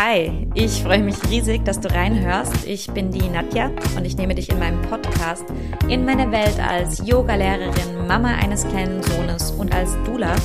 [0.00, 2.64] Hi, ich freue mich riesig, dass du reinhörst.
[2.68, 5.44] Ich bin die Nadja und ich nehme dich in meinem Podcast
[5.88, 10.36] in meine Welt als Yogalehrerin, Mama eines kleinen Sohnes und als Dula,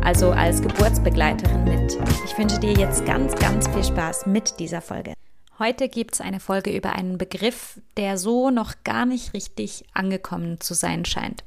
[0.00, 1.98] also als Geburtsbegleiterin mit.
[2.24, 5.14] Ich wünsche dir jetzt ganz, ganz viel Spaß mit dieser Folge.
[5.58, 10.60] Heute gibt es eine Folge über einen Begriff, der so noch gar nicht richtig angekommen
[10.60, 11.42] zu sein scheint.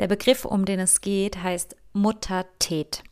[0.00, 3.02] Der Begriff, um den es geht, heißt Muttertät.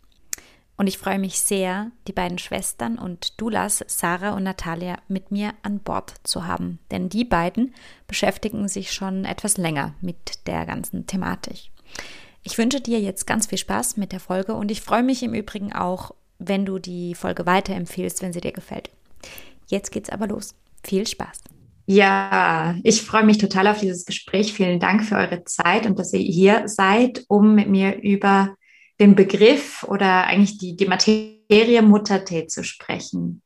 [0.76, 5.52] Und ich freue mich sehr, die beiden Schwestern und Dulas, Sarah und Natalia, mit mir
[5.62, 6.80] an Bord zu haben.
[6.90, 7.74] Denn die beiden
[8.08, 11.70] beschäftigen sich schon etwas länger mit der ganzen Thematik.
[12.42, 15.32] Ich wünsche dir jetzt ganz viel Spaß mit der Folge und ich freue mich im
[15.32, 18.90] Übrigen auch, wenn du die Folge weiterempfehlst, wenn sie dir gefällt.
[19.68, 20.54] Jetzt geht's aber los.
[20.82, 21.40] Viel Spaß.
[21.86, 24.52] Ja, ich freue mich total auf dieses Gespräch.
[24.52, 28.56] Vielen Dank für eure Zeit und dass ihr hier seid, um mit mir über
[29.00, 33.42] den Begriff oder eigentlich die, die Materie Muttertät zu sprechen.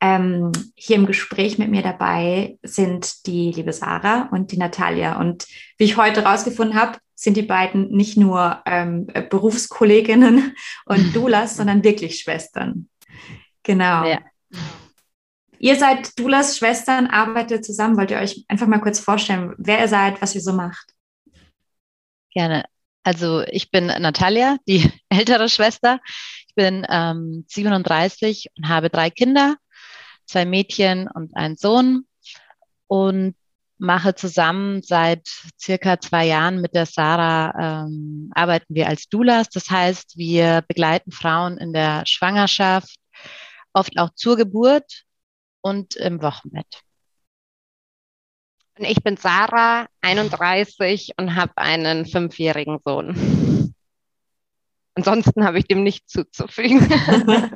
[0.00, 5.18] Ähm, hier im Gespräch mit mir dabei sind die liebe Sarah und die Natalia.
[5.18, 5.46] Und
[5.76, 10.54] wie ich heute rausgefunden habe, sind die beiden nicht nur ähm, Berufskolleginnen
[10.86, 12.88] und Doulas, sondern wirklich Schwestern.
[13.64, 14.04] Genau.
[14.06, 14.20] Ja.
[15.58, 17.96] Ihr seid Doulas Schwestern, arbeitet zusammen.
[17.96, 20.94] Wollt ihr euch einfach mal kurz vorstellen, wer ihr seid, was ihr so macht?
[22.32, 22.64] Gerne.
[23.08, 25.98] Also ich bin Natalia, die ältere Schwester.
[26.46, 29.56] Ich bin ähm, 37 und habe drei Kinder,
[30.26, 32.04] zwei Mädchen und einen Sohn
[32.86, 33.34] und
[33.78, 35.26] mache zusammen seit
[35.58, 39.48] circa zwei Jahren mit der Sarah, ähm, arbeiten wir als Doulas.
[39.48, 42.94] Das heißt, wir begleiten Frauen in der Schwangerschaft,
[43.72, 45.04] oft auch zur Geburt
[45.62, 46.82] und im Wochenbett.
[48.78, 53.74] Und ich bin Sarah, 31 und habe einen fünfjährigen Sohn.
[54.94, 56.88] Ansonsten habe ich dem nichts zuzufügen.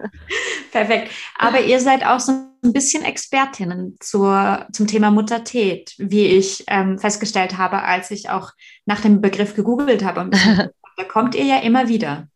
[0.73, 1.11] Perfekt.
[1.37, 6.99] Aber ihr seid auch so ein bisschen Expertinnen zur, zum Thema Muttertät, wie ich ähm,
[6.99, 8.51] festgestellt habe, als ich auch
[8.85, 10.31] nach dem Begriff gegoogelt habe.
[10.97, 12.29] da kommt ihr ja immer wieder.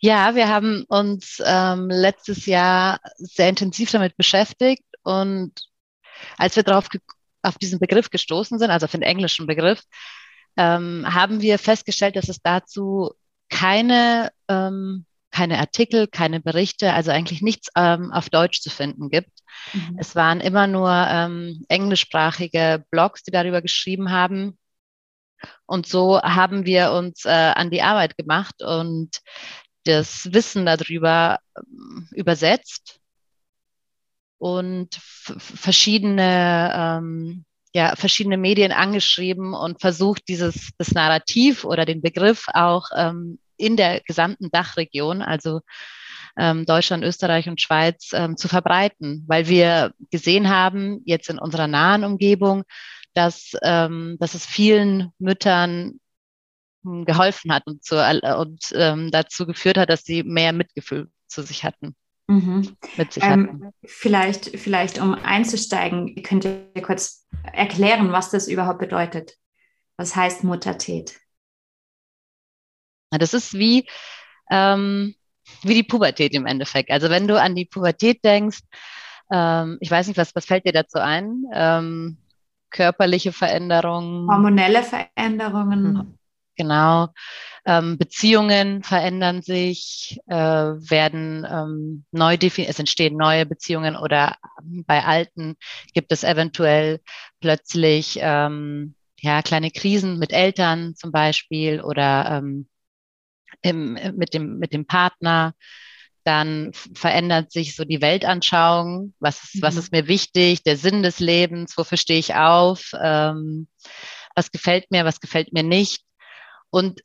[0.00, 5.52] Ja, wir haben uns ähm, letztes Jahr sehr intensiv damit beschäftigt und
[6.36, 6.88] als wir darauf
[7.42, 9.82] auf diesen Begriff gestoßen sind, also auf den englischen Begriff,
[10.56, 13.12] ähm, haben wir festgestellt, dass es dazu
[13.48, 19.30] keine, ähm, keine Artikel, keine Berichte, also eigentlich nichts ähm, auf Deutsch zu finden gibt.
[19.72, 19.96] Mhm.
[19.98, 24.58] Es waren immer nur ähm, englischsprachige Blogs, die darüber geschrieben haben.
[25.66, 29.20] Und so haben wir uns äh, an die Arbeit gemacht und
[29.84, 32.97] das Wissen darüber ähm, übersetzt
[34.38, 37.44] und verschiedene, ähm,
[37.74, 43.76] ja, verschiedene Medien angeschrieben und versucht, dieses, das Narrativ oder den Begriff auch ähm, in
[43.76, 45.60] der gesamten Dachregion, also
[46.38, 51.66] ähm, Deutschland, Österreich und Schweiz, ähm, zu verbreiten, weil wir gesehen haben, jetzt in unserer
[51.66, 52.62] nahen Umgebung,
[53.14, 55.98] dass, ähm, dass es vielen Müttern
[56.84, 61.42] hm, geholfen hat und, zu, und ähm, dazu geführt hat, dass sie mehr Mitgefühl zu
[61.42, 61.96] sich hatten.
[62.28, 62.76] Mhm.
[62.96, 69.34] Mit sich ähm, vielleicht, vielleicht, um einzusteigen, könnt ihr kurz erklären, was das überhaupt bedeutet.
[69.96, 71.18] Was heißt Muttertät?
[73.10, 73.88] Das ist wie,
[74.50, 75.14] ähm,
[75.62, 76.90] wie die Pubertät im Endeffekt.
[76.90, 78.60] Also wenn du an die Pubertät denkst,
[79.32, 81.44] ähm, ich weiß nicht, was, was fällt dir dazu ein?
[81.52, 82.18] Ähm,
[82.70, 84.30] körperliche Veränderungen.
[84.30, 86.17] Hormonelle Veränderungen.
[86.58, 87.08] Genau.
[87.64, 95.04] Ähm, Beziehungen verändern sich, äh, werden ähm, neu definiert, es entstehen neue Beziehungen oder bei
[95.04, 95.56] alten
[95.94, 97.00] gibt es eventuell
[97.40, 102.68] plötzlich ähm, ja, kleine Krisen mit Eltern zum Beispiel oder ähm,
[103.62, 105.54] im, mit, dem, mit dem Partner.
[106.24, 109.14] Dann verändert sich so die Weltanschauung.
[109.20, 109.62] Was ist, mhm.
[109.62, 110.62] was ist mir wichtig?
[110.64, 111.76] Der Sinn des Lebens?
[111.76, 112.92] Wofür stehe ich auf?
[113.00, 113.68] Ähm,
[114.34, 115.04] was gefällt mir?
[115.04, 116.02] Was gefällt mir nicht?
[116.70, 117.00] Und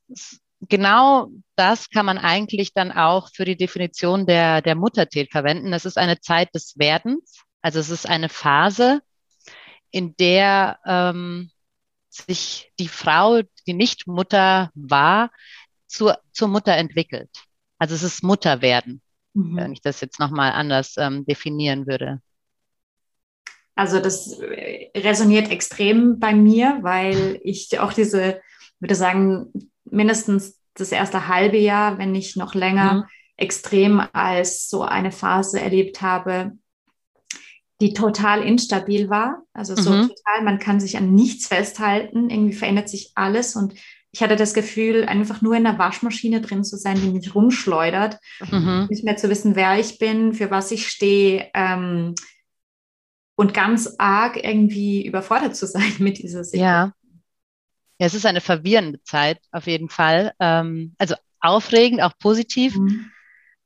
[0.69, 5.72] genau das kann man eigentlich dann auch für die Definition der, der Muttertät verwenden.
[5.72, 7.43] Das ist eine Zeit des Werdens.
[7.61, 9.02] Also es ist eine Phase,
[9.91, 11.52] in der ähm,
[12.09, 15.32] sich die Frau, die nicht Mutter war,
[15.88, 17.29] zur, zur Mutter entwickelt.
[17.78, 19.02] Also es ist Mutterwerden,
[19.34, 19.55] mhm.
[19.55, 22.22] wenn ich das jetzt nochmal anders ähm, definieren würde.
[23.76, 24.40] Also das
[24.96, 28.41] resoniert extrem bei mir, weil ich auch diese
[28.84, 29.52] würde sagen,
[29.85, 33.03] mindestens das erste halbe Jahr, wenn nicht noch länger, mhm.
[33.38, 36.52] extrem als so eine Phase erlebt habe,
[37.82, 39.44] die total instabil war.
[39.53, 40.09] Also so mhm.
[40.09, 43.74] total, man kann sich an nichts festhalten, irgendwie verändert sich alles und
[44.16, 48.20] ich hatte das Gefühl, einfach nur in der Waschmaschine drin zu sein, die mich rumschleudert,
[48.52, 48.86] mhm.
[48.90, 52.14] nicht mehr zu wissen, wer ich bin, für was ich stehe ähm,
[53.36, 56.64] und ganz arg irgendwie überfordert zu sein mit dieser Situation.
[56.64, 56.94] Ja.
[58.03, 60.34] Ja, es ist eine verwirrende Zeit auf jeden Fall.
[60.38, 62.76] Ähm, also aufregend, auch positiv.
[62.76, 63.09] Mhm.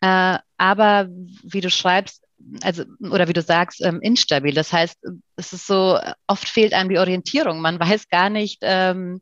[0.02, 1.10] Äh, aber
[1.42, 2.24] wie du schreibst,
[2.62, 4.54] also oder wie du sagst, ähm, instabil.
[4.54, 5.00] Das heißt,
[5.38, 7.62] es ist so, oft fehlt einem die Orientierung.
[7.62, 9.22] Man weiß gar nicht, ähm,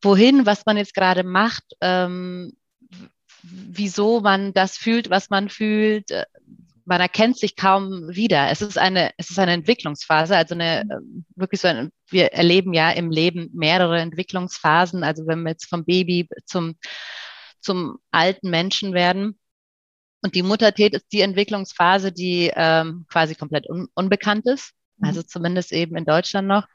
[0.00, 2.56] wohin, was man jetzt gerade macht, ähm,
[3.42, 6.10] wieso man das fühlt, was man fühlt.
[6.90, 8.50] Man erkennt sich kaum wieder.
[8.50, 12.74] Es ist eine, es ist eine Entwicklungsphase, also eine ähm, wirklich so ein, wir erleben
[12.74, 15.04] ja im Leben mehrere Entwicklungsphasen.
[15.04, 16.76] Also wenn wir jetzt vom Baby zum
[17.60, 19.38] zum alten Menschen werden.
[20.22, 25.08] Und die Muttertät ist die Entwicklungsphase, die ähm, quasi komplett un unbekannt ist, mhm.
[25.08, 26.66] also zumindest eben in Deutschland noch.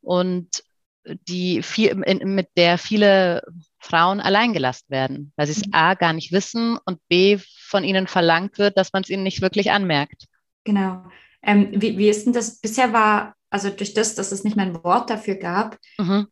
[0.00, 0.64] Und
[1.04, 3.42] die viel, in, mit der viele
[3.82, 5.62] Frauen alleingelassen werden, weil sie es.
[5.72, 9.42] A gar nicht wissen und B von ihnen verlangt wird, dass man es ihnen nicht
[9.42, 10.26] wirklich anmerkt.
[10.64, 11.04] Genau.
[11.42, 12.60] Ähm, wie, wie ist denn das?
[12.60, 16.28] Bisher war, also durch das, dass es nicht mehr ein Wort dafür gab, mhm.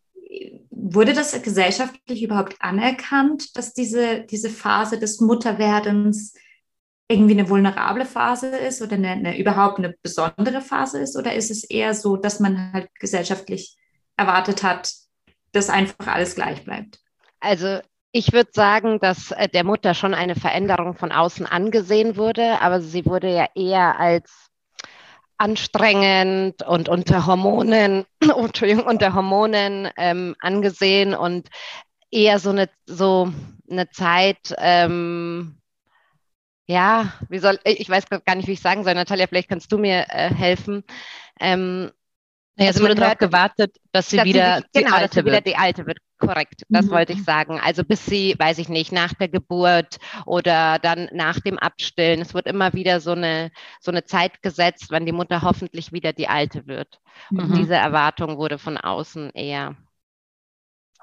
[0.70, 6.34] wurde das gesellschaftlich überhaupt anerkannt, dass diese, diese Phase des Mutterwerdens
[7.08, 11.16] irgendwie eine vulnerable Phase ist oder eine, eine, überhaupt eine besondere Phase ist?
[11.16, 13.76] Oder ist es eher so, dass man halt gesellschaftlich
[14.16, 14.92] erwartet hat,
[15.50, 17.00] dass einfach alles gleich bleibt?
[17.40, 17.80] Also
[18.12, 22.80] ich würde sagen, dass äh, der Mutter schon eine Veränderung von außen angesehen wurde, aber
[22.80, 24.48] sie wurde ja eher als
[25.38, 28.04] anstrengend und unter Hormonen,
[28.86, 31.48] unter Hormonen ähm, angesehen und
[32.10, 33.32] eher so eine, so
[33.70, 35.56] eine Zeit, ähm,
[36.66, 38.94] ja, wie soll, ich weiß gar nicht, wie ich sagen soll.
[38.94, 40.84] Natalia, vielleicht kannst du mir äh, helfen.
[41.40, 41.90] Ähm,
[42.56, 45.16] ja, es wurde darauf gewartet, dass sie dass wieder sie, die genau, alte dass sie
[45.16, 45.26] wird.
[45.26, 45.98] wieder die alte wird.
[46.20, 46.90] Korrekt, das mhm.
[46.90, 47.58] wollte ich sagen.
[47.60, 52.20] Also bis sie, weiß ich nicht, nach der Geburt oder dann nach dem Abstillen.
[52.20, 53.50] Es wird immer wieder so eine,
[53.80, 57.00] so eine Zeit gesetzt, wann die Mutter hoffentlich wieder die alte wird.
[57.30, 57.54] Und mhm.
[57.56, 59.76] diese Erwartung wurde von außen eher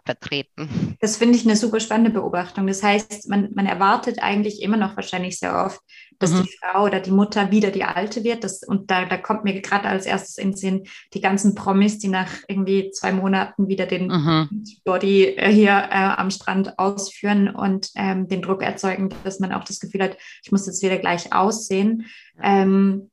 [0.06, 0.98] vertreten.
[1.02, 2.66] Das finde ich eine super spannende Beobachtung.
[2.68, 5.81] Das heißt, man, man erwartet eigentlich immer noch wahrscheinlich sehr oft,
[6.19, 6.44] dass mhm.
[6.44, 8.44] die Frau oder die Mutter wieder die Alte wird.
[8.44, 12.00] Das, und da, da kommt mir gerade als erstes in den Sinn die ganzen Promis,
[12.00, 14.64] die nach irgendwie zwei Monaten wieder den mhm.
[14.84, 19.64] Body äh, hier äh, am Strand ausführen und ähm, den Druck erzeugen, dass man auch
[19.64, 22.06] das Gefühl hat, ich muss jetzt wieder gleich aussehen.
[22.42, 23.10] Ähm,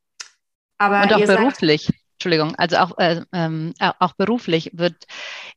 [0.77, 1.85] aber und auch beruflich.
[1.85, 4.95] Sagt, Entschuldigung, also auch, äh, ähm, auch beruflich wird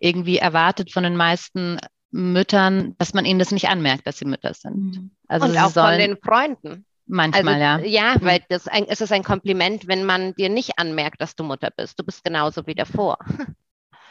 [0.00, 1.78] irgendwie erwartet von den meisten
[2.10, 4.76] Müttern, dass man ihnen das nicht anmerkt, dass sie Mütter sind.
[4.76, 5.10] Mhm.
[5.28, 6.84] Also und auch von den Freunden.
[7.08, 8.10] Manchmal, also, ja.
[8.10, 8.24] Ja, mhm.
[8.24, 11.70] weil das ein, es ist ein Kompliment, wenn man dir nicht anmerkt, dass du Mutter
[11.74, 11.98] bist.
[11.98, 13.18] Du bist genauso wie davor.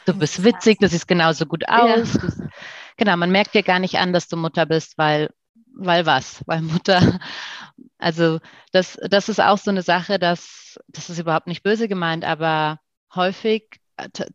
[0.06, 2.14] Du bist witzig, du siehst genauso gut aus.
[2.14, 2.48] Ja.
[2.96, 5.30] Genau, man merkt dir gar nicht an, dass du Mutter bist, weil,
[5.76, 6.42] weil was?
[6.48, 7.20] Weil Mutter,
[7.98, 8.40] also
[8.72, 12.80] das, das ist auch so eine Sache, dass, das ist überhaupt nicht böse gemeint, aber
[13.14, 13.82] häufig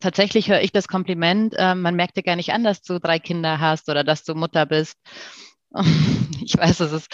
[0.01, 3.19] tatsächlich höre ich das Kompliment, äh, man merkt dir gar nicht an, dass du drei
[3.19, 4.99] Kinder hast oder dass du Mutter bist.
[6.45, 7.07] ich weiß, dass es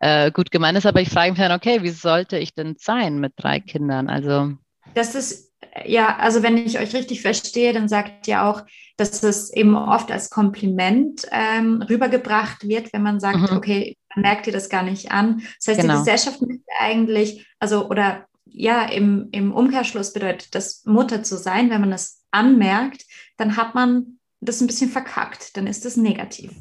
[0.00, 3.18] äh, gut gemeint ist, aber ich frage mich dann, okay, wie sollte ich denn sein
[3.18, 4.08] mit drei Kindern?
[4.08, 4.52] Also.
[4.94, 5.52] Das ist,
[5.84, 8.62] ja, also wenn ich euch richtig verstehe, dann sagt ihr auch,
[8.96, 13.56] dass es eben oft als Kompliment ähm, rübergebracht wird, wenn man sagt, mhm.
[13.56, 15.42] okay, man merkt dir das gar nicht an.
[15.58, 15.94] Das heißt, genau.
[15.94, 21.70] die Gesellschaft möchte eigentlich, also oder ja, im, im Umkehrschluss bedeutet das, Mutter zu sein,
[21.70, 23.04] wenn man das anmerkt,
[23.36, 26.52] dann hat man das ein bisschen verkackt, dann ist das negativ.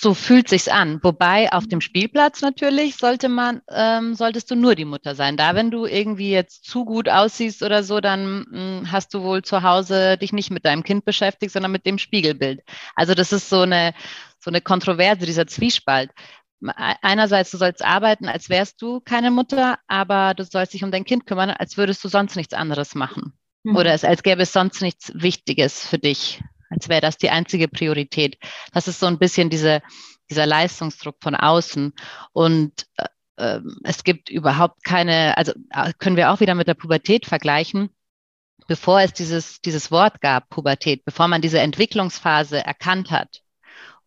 [0.00, 1.00] So fühlt sich's an.
[1.02, 5.36] Wobei auf dem Spielplatz natürlich sollte man, ähm, solltest du nur die Mutter sein.
[5.36, 9.22] Da, wenn du irgendwie jetzt zu gut aussiehst oder so, dann mh, hm, hast du
[9.22, 12.60] wohl zu Hause dich nicht mit deinem Kind beschäftigt, sondern mit dem Spiegelbild.
[12.94, 13.92] Also das ist so eine,
[14.38, 16.12] so eine Kontroverse, dieser Zwiespalt
[16.66, 21.04] einerseits, du sollst arbeiten, als wärst du keine Mutter, aber du sollst dich um dein
[21.04, 23.32] Kind kümmern, als würdest du sonst nichts anderes machen.
[23.64, 23.76] Mhm.
[23.76, 27.68] Oder es, als gäbe es sonst nichts Wichtiges für dich, als wäre das die einzige
[27.68, 28.38] Priorität.
[28.72, 29.82] Das ist so ein bisschen diese,
[30.30, 31.92] dieser Leistungsdruck von außen.
[32.32, 33.06] Und äh,
[33.38, 37.90] ähm, es gibt überhaupt keine, also äh, können wir auch wieder mit der Pubertät vergleichen.
[38.66, 43.42] Bevor es dieses, dieses Wort gab, Pubertät, bevor man diese Entwicklungsphase erkannt hat,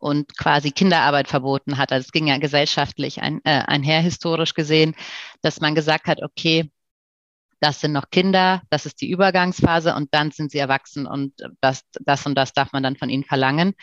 [0.01, 1.91] und quasi Kinderarbeit verboten hat.
[1.91, 4.95] Also es ging ja gesellschaftlich ein, äh, einher historisch gesehen,
[5.41, 6.71] dass man gesagt hat, okay,
[7.61, 11.83] das sind noch Kinder, das ist die Übergangsphase und dann sind sie erwachsen und das,
[12.01, 13.73] das und das darf man dann von ihnen verlangen.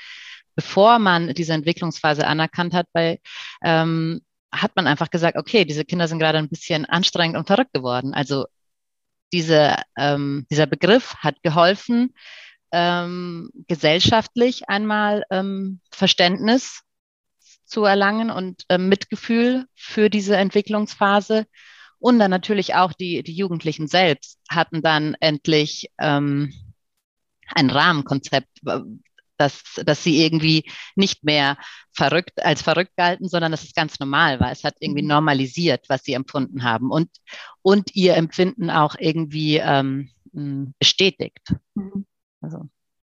[0.56, 3.20] Bevor man diese Entwicklungsphase anerkannt hat, bei,
[3.62, 4.20] ähm,
[4.52, 8.14] hat man einfach gesagt, okay, diese Kinder sind gerade ein bisschen anstrengend und verrückt geworden.
[8.14, 8.46] Also
[9.32, 12.14] diese, ähm, dieser Begriff hat geholfen,
[12.72, 16.82] ähm, gesellschaftlich einmal ähm, Verständnis
[17.64, 21.46] zu erlangen und äh, Mitgefühl für diese Entwicklungsphase.
[21.98, 26.52] Und dann natürlich auch die, die Jugendlichen selbst hatten dann endlich ähm,
[27.54, 28.60] ein Rahmenkonzept,
[29.36, 30.64] dass, dass sie irgendwie
[30.96, 31.56] nicht mehr
[31.92, 34.52] verrückt als verrückt galten, sondern dass es ganz normal war.
[34.52, 35.08] Es hat irgendwie mhm.
[35.08, 37.10] normalisiert, was sie empfunden haben und,
[37.62, 40.10] und ihr Empfinden auch irgendwie ähm,
[40.78, 41.54] bestätigt.
[41.74, 42.06] Mhm.
[42.40, 42.68] Also.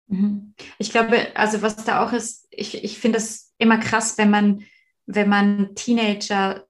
[0.07, 0.53] Mhm.
[0.77, 4.63] Ich glaube, also was da auch ist, ich, ich finde es immer krass, wenn man,
[5.05, 6.65] wenn man Teenager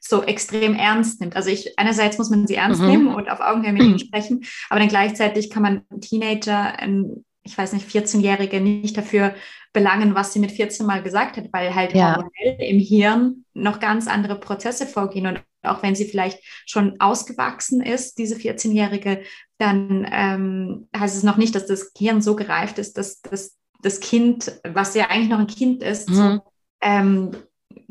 [0.00, 1.36] so extrem ernst nimmt.
[1.36, 2.88] Also ich, einerseits muss man sie ernst mhm.
[2.88, 7.56] nehmen und auf Augenhöhe mit ihnen sprechen, aber dann gleichzeitig kann man Teenager, ein, ich
[7.56, 9.34] weiß nicht, 14-Jährige nicht dafür
[9.72, 12.16] belangen, was sie mit 14 mal gesagt hat, weil halt ja.
[12.16, 17.80] hormonell im Hirn noch ganz andere Prozesse vorgehen und auch wenn sie vielleicht schon ausgewachsen
[17.80, 19.22] ist, diese 14-Jährige,
[19.58, 24.00] dann ähm, heißt es noch nicht, dass das Hirn so gereift ist, dass, dass das
[24.00, 26.40] Kind, was ja eigentlich noch ein Kind ist, mhm.
[26.80, 27.36] ähm,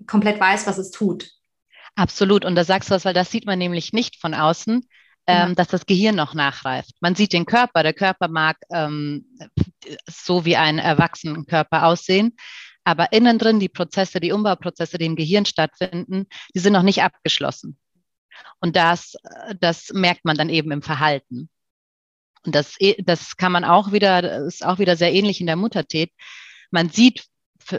[0.05, 1.31] komplett weiß, was es tut.
[1.95, 2.45] Absolut.
[2.45, 4.85] Und da sagst du was, weil das sieht man nämlich nicht von außen,
[5.27, 5.55] ähm, ja.
[5.55, 6.95] dass das Gehirn noch nachreift.
[7.01, 7.83] Man sieht den Körper.
[7.83, 9.25] Der Körper mag ähm,
[10.07, 12.35] so wie ein Erwachsenenkörper aussehen.
[12.83, 17.03] Aber innen drin die Prozesse, die Umbauprozesse, die im Gehirn stattfinden, die sind noch nicht
[17.03, 17.77] abgeschlossen.
[18.59, 19.15] Und das,
[19.59, 21.49] das merkt man dann eben im Verhalten.
[22.43, 26.11] Und das, das kann man auch wieder, ist auch wieder sehr ähnlich in der Muttertät.
[26.71, 27.25] Man sieht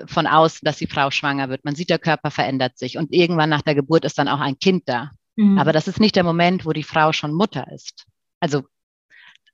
[0.07, 1.65] von außen, dass die Frau schwanger wird.
[1.65, 2.99] Man sieht, der Körper verändert sich.
[2.99, 5.11] Und irgendwann nach der Geburt ist dann auch ein Kind da.
[5.37, 5.59] Mhm.
[5.59, 8.07] Aber das ist nicht der Moment, wo die Frau schon Mutter ist.
[8.41, 8.63] Also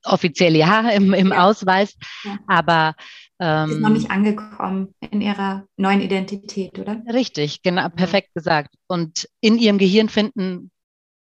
[0.04, 1.44] offiziell ja im, im ja.
[1.44, 2.38] Ausweis, ja.
[2.46, 2.94] aber
[3.40, 7.02] ähm, ist noch nicht angekommen in ihrer neuen Identität, oder?
[7.12, 8.74] Richtig, genau, perfekt gesagt.
[8.88, 10.70] Und in ihrem Gehirn finden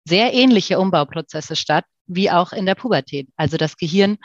[0.05, 3.29] sehr ähnliche Umbauprozesse statt, wie auch in der Pubertät.
[3.35, 4.17] Also das Gehirn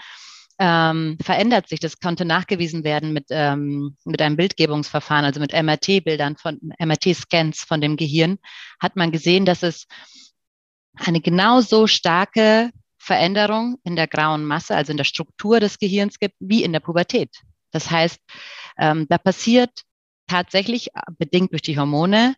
[0.58, 1.80] ähm, verändert sich.
[1.80, 7.80] Das konnte nachgewiesen werden mit, ähm, mit einem Bildgebungsverfahren, also mit MRT-Bildern von MRT-Scans von
[7.80, 8.38] dem Gehirn,
[8.80, 9.86] hat man gesehen, dass es
[10.94, 16.36] eine genauso starke Veränderung in der grauen Masse, also in der Struktur des Gehirns gibt,
[16.38, 17.30] wie in der Pubertät.
[17.72, 18.20] Das heißt,
[18.78, 19.70] ähm, da passiert
[20.26, 22.34] tatsächlich, bedingt durch die Hormone,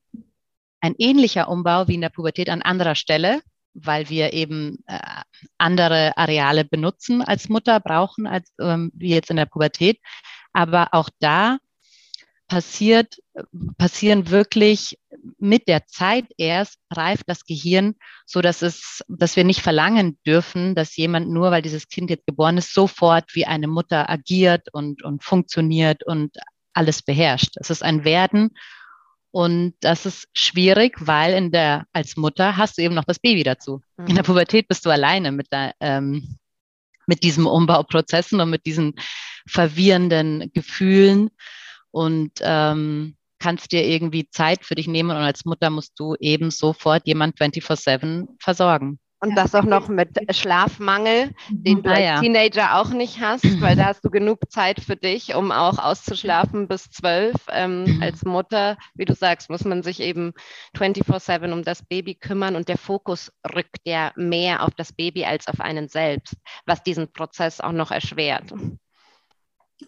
[0.80, 3.42] ein ähnlicher Umbau wie in der Pubertät an anderer Stelle,
[3.84, 4.98] weil wir eben äh,
[5.58, 10.00] andere Areale benutzen als Mutter, brauchen, als ähm, wie jetzt in der Pubertät.
[10.52, 11.58] Aber auch da
[12.48, 13.16] passiert,
[13.76, 14.98] passieren wirklich
[15.38, 20.74] mit der Zeit erst reift das Gehirn, so dass es, dass wir nicht verlangen dürfen,
[20.74, 25.02] dass jemand nur, weil dieses Kind jetzt geboren ist, sofort wie eine Mutter agiert und,
[25.02, 26.36] und funktioniert und
[26.72, 27.56] alles beherrscht.
[27.56, 28.50] Es ist ein Werden
[29.36, 33.42] und das ist schwierig, weil in der, als Mutter hast du eben noch das Baby
[33.42, 33.82] dazu.
[33.98, 34.06] Mhm.
[34.06, 34.28] In der mhm.
[34.28, 36.38] Pubertät bist du alleine mit, der, ähm,
[37.06, 38.94] mit diesem Umbauprozessen und mit diesen
[39.46, 41.28] verwirrenden Gefühlen
[41.90, 46.50] und ähm, kannst dir irgendwie Zeit für dich nehmen und als Mutter musst du eben
[46.50, 48.98] sofort jemand 24-7 versorgen.
[49.20, 52.20] Und das auch noch mit Schlafmangel, den du ah, als ja.
[52.20, 56.68] Teenager auch nicht hast, weil da hast du genug Zeit für dich, um auch auszuschlafen
[56.68, 57.34] bis zwölf.
[57.50, 60.32] Ähm, als Mutter, wie du sagst, muss man sich eben
[60.76, 65.48] 24-7 um das Baby kümmern und der Fokus rückt ja mehr auf das Baby als
[65.48, 66.34] auf einen selbst,
[66.66, 68.52] was diesen Prozess auch noch erschwert.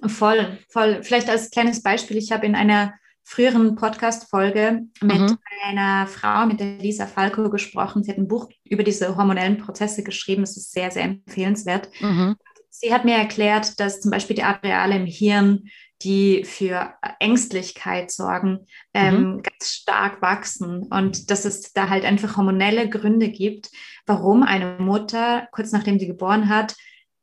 [0.06, 1.02] Voll, voll.
[1.02, 2.94] Vielleicht als kleines Beispiel, ich habe in einer
[3.28, 5.38] früheren Podcast-Folge mit mhm.
[5.62, 8.02] einer Frau, mit der Lisa Falco gesprochen.
[8.02, 10.44] Sie hat ein Buch über diese hormonellen Prozesse geschrieben.
[10.44, 11.90] Es ist sehr, sehr empfehlenswert.
[12.00, 12.37] Mhm.
[12.70, 15.68] Sie hat mir erklärt, dass zum Beispiel die Areale im Hirn,
[16.00, 18.61] die für Ängstlichkeit sorgen,
[18.94, 19.42] ähm, mhm.
[19.42, 23.70] ganz stark wachsen und dass es da halt einfach hormonelle Gründe gibt,
[24.06, 26.76] warum eine Mutter kurz nachdem sie geboren hat,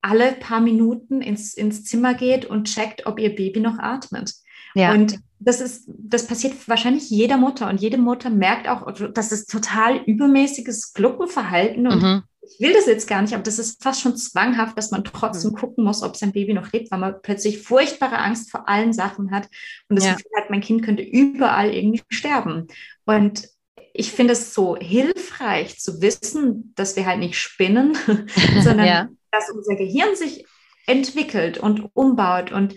[0.03, 4.35] alle paar Minuten ins, ins Zimmer geht und checkt, ob ihr Baby noch atmet.
[4.75, 4.91] Ja.
[4.91, 9.45] Und das ist, das passiert wahrscheinlich jeder Mutter und jede Mutter merkt auch, dass es
[9.45, 12.23] total übermäßiges Gluckenverhalten und mhm.
[12.41, 15.51] ich will das jetzt gar nicht, aber das ist fast schon zwanghaft, dass man trotzdem
[15.51, 15.55] mhm.
[15.55, 19.31] gucken muss, ob sein Baby noch lebt, weil man plötzlich furchtbare Angst vor allen Sachen
[19.31, 19.49] hat
[19.89, 20.13] und das ja.
[20.13, 22.67] Gefühl hat, mein Kind könnte überall irgendwie sterben.
[23.05, 23.49] Und
[23.93, 27.97] ich finde es so hilfreich zu wissen, dass wir halt nicht spinnen,
[28.61, 29.09] sondern ja.
[29.31, 30.45] dass unser Gehirn sich
[30.87, 32.75] entwickelt und umbaut und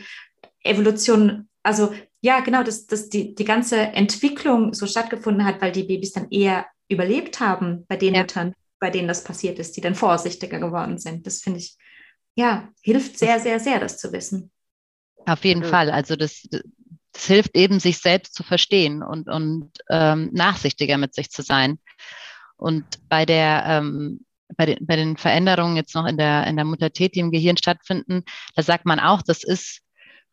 [0.62, 5.84] Evolution, also ja, genau, dass, dass die, die ganze Entwicklung so stattgefunden hat, weil die
[5.84, 8.22] Babys dann eher überlebt haben bei den ja.
[8.22, 11.26] Müttern, bei denen das passiert ist, die dann vorsichtiger geworden sind.
[11.26, 11.76] Das finde ich,
[12.34, 14.50] ja, hilft sehr, sehr, sehr, das zu wissen.
[15.26, 15.70] Auf jeden mhm.
[15.70, 15.90] Fall.
[15.90, 21.30] Also das, das hilft eben, sich selbst zu verstehen und, und ähm, nachsichtiger mit sich
[21.30, 21.78] zu sein.
[22.56, 24.25] Und bei der, ähm,
[24.56, 27.56] bei den, bei den Veränderungen jetzt noch in der, in der Muttertät, die im Gehirn
[27.56, 28.25] stattfinden,
[28.56, 29.82] da sagt man auch, das ist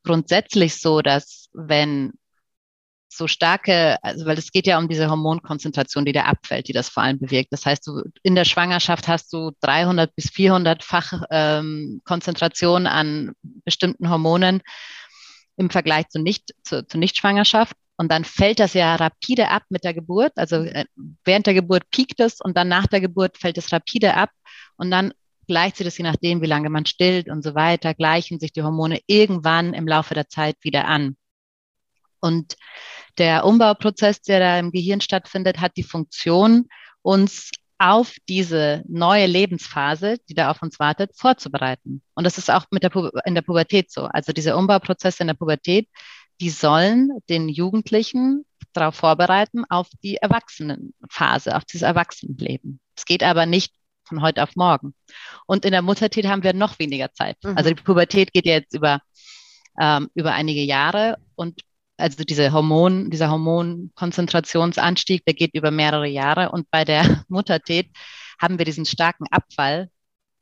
[0.03, 2.13] grundsätzlich so, dass wenn
[3.15, 6.89] so starke, also weil es geht ja um diese Hormonkonzentration, die da abfällt, die das
[6.89, 7.51] vor allem bewirkt.
[7.51, 13.31] Das heißt, du in der Schwangerschaft hast du 300 bis 400-fach ähm, Konzentration an
[13.63, 14.61] bestimmten Hormonen
[15.57, 17.75] im Vergleich zu nicht zu, zu Nichtschwangerschaft.
[17.97, 20.33] Und dann fällt das ja rapide ab mit der Geburt.
[20.35, 20.85] Also äh,
[21.23, 24.31] während der Geburt piekt es und dann nach der Geburt fällt es rapide ab
[24.75, 25.13] und dann
[25.47, 28.63] gleicht sich das je nachdem, wie lange man stillt und so weiter, gleichen sich die
[28.63, 31.15] Hormone irgendwann im Laufe der Zeit wieder an.
[32.25, 32.55] Und
[33.19, 36.67] der Umbauprozess, der da im Gehirn stattfindet, hat die Funktion,
[37.03, 42.01] uns auf diese neue Lebensphase, die da auf uns wartet, vorzubereiten.
[42.15, 42.91] Und das ist auch mit der
[43.25, 44.05] in der Pubertät so.
[44.05, 45.87] Also diese Umbauprozesse in der Pubertät,
[46.41, 52.79] die sollen den Jugendlichen darauf vorbereiten auf die Erwachsenenphase, auf dieses Erwachsenenleben.
[52.97, 53.71] Es geht aber nicht
[54.05, 54.95] von heute auf morgen.
[55.45, 57.37] Und in der Muttertät haben wir noch weniger Zeit.
[57.43, 57.55] Mhm.
[57.55, 58.99] Also die Pubertät geht ja jetzt über,
[59.79, 61.61] ähm, über einige Jahre und
[61.97, 66.51] also diese Hormon, dieser Hormonkonzentrationsanstieg, der geht über mehrere Jahre.
[66.51, 67.89] Und bei der Muttertät
[68.39, 69.89] haben wir diesen starken Abfall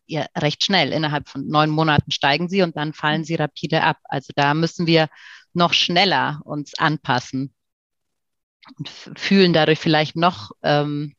[0.05, 0.91] ja, recht schnell.
[0.91, 3.97] Innerhalb von neun Monaten steigen sie und dann fallen sie rapide ab.
[4.03, 5.09] Also da müssen wir
[5.53, 7.53] noch schneller uns anpassen
[8.77, 11.15] und fühlen dadurch vielleicht noch, ähm,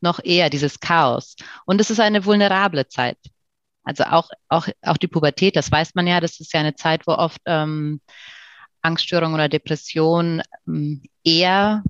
[0.00, 1.36] noch eher dieses Chaos.
[1.64, 3.18] Und es ist eine vulnerable Zeit.
[3.82, 7.06] Also auch, auch, auch die Pubertät, das weiß man ja, das ist ja eine Zeit,
[7.06, 8.00] wo oft ähm,
[8.82, 11.82] Angststörung oder Depression ähm, eher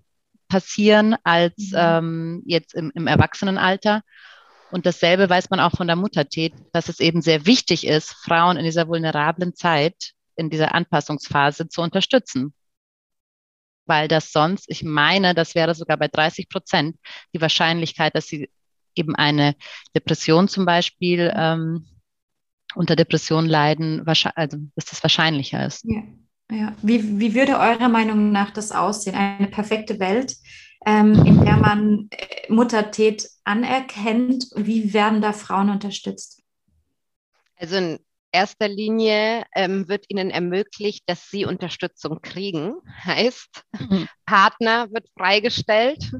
[0.49, 1.77] passieren als mhm.
[1.77, 4.03] ähm, jetzt im, im Erwachsenenalter.
[4.71, 8.57] Und dasselbe weiß man auch von der Muttertät, dass es eben sehr wichtig ist, Frauen
[8.57, 12.53] in dieser vulnerablen Zeit, in dieser Anpassungsphase zu unterstützen.
[13.87, 16.97] Weil das sonst, ich meine, das wäre sogar bei 30 Prozent
[17.35, 18.51] die Wahrscheinlichkeit, dass sie
[18.95, 19.55] eben eine
[19.95, 21.87] Depression zum Beispiel ähm,
[22.75, 25.85] unter Depression leiden, also dass das wahrscheinlicher ist.
[25.85, 26.03] Ja.
[26.51, 29.15] Ja, wie, wie würde eurer Meinung nach das aussehen?
[29.15, 30.37] Eine perfekte Welt,
[30.87, 34.47] ähm, in der man äh, Muttertät anerkennt.
[34.55, 36.43] Wie werden da Frauen unterstützt?
[37.57, 37.99] Also in
[38.33, 42.77] erster Linie ähm, wird ihnen ermöglicht, dass sie Unterstützung kriegen.
[43.05, 44.09] Heißt, mhm.
[44.25, 46.11] Partner wird freigestellt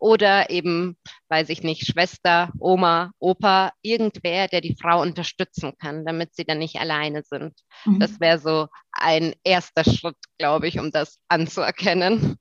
[0.00, 0.96] oder eben,
[1.28, 6.58] weiß ich nicht, Schwester, Oma, Opa, irgendwer, der die Frau unterstützen kann, damit sie dann
[6.58, 7.52] nicht alleine sind.
[7.84, 8.00] Mhm.
[8.00, 12.36] Das wäre so ein erster Schritt, glaube ich, um das anzuerkennen.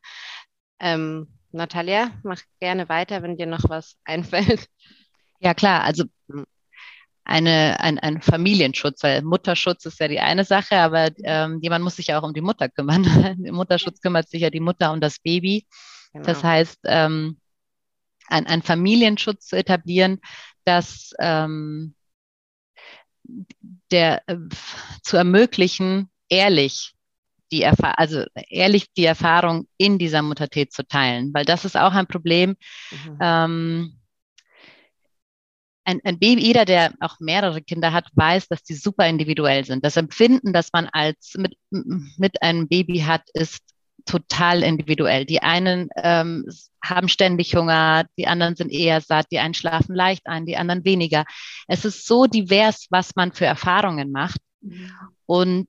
[0.79, 4.67] Ähm, Natalia, mach gerne weiter, wenn dir noch was einfällt.
[5.41, 6.05] Ja, klar, also
[7.25, 11.97] eine, ein, ein Familienschutz, weil Mutterschutz ist ja die eine Sache, aber ähm, jemand muss
[11.97, 13.03] sich ja auch um die Mutter kümmern.
[13.43, 15.67] Im Mutterschutz kümmert sich ja die Mutter um das Baby.
[16.13, 16.25] Genau.
[16.25, 17.38] Das heißt, ähm,
[18.29, 20.19] ein, ein Familienschutz zu etablieren,
[20.65, 21.95] dass ähm,
[23.91, 24.37] der äh,
[25.03, 26.93] zu ermöglichen, ehrlich
[27.51, 31.93] die Erfahrung, also ehrlich die Erfahrung in dieser Muttertät zu teilen, weil das ist auch
[31.93, 32.55] ein Problem.
[32.91, 33.17] Mhm.
[33.19, 33.99] Ähm,
[35.85, 39.83] ein, ein Baby, jeder, der auch mehrere Kinder hat, weiß, dass die super individuell sind.
[39.83, 43.63] Das Empfinden, das man als mit, mit einem Baby hat, ist
[44.05, 45.25] total individuell.
[45.25, 46.45] Die einen ähm,
[46.83, 50.85] haben ständig Hunger, die anderen sind eher satt, die einen schlafen leicht ein, die anderen
[50.85, 51.25] weniger.
[51.67, 54.39] Es ist so divers, was man für Erfahrungen macht.
[54.61, 54.91] Mhm.
[55.25, 55.67] Und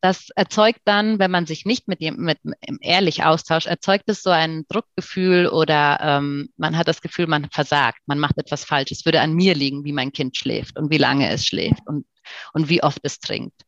[0.00, 4.22] das erzeugt dann, wenn man sich nicht mit dem mit, mit ehrlich austauscht, erzeugt es
[4.22, 8.92] so ein Druckgefühl oder ähm, man hat das Gefühl, man versagt, man macht etwas falsch.
[8.92, 12.06] Es würde an mir liegen, wie mein Kind schläft und wie lange es schläft und,
[12.54, 13.62] und wie oft es trinkt.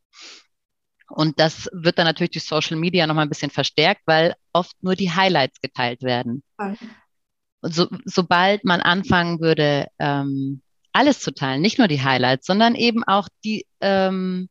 [1.12, 4.96] Und das wird dann natürlich durch Social Media nochmal ein bisschen verstärkt, weil oft nur
[4.96, 6.42] die Highlights geteilt werden.
[7.61, 12.75] Und so, sobald man anfangen würde, ähm, alles zu teilen, nicht nur die Highlights, sondern
[12.75, 14.48] eben auch die, ähm,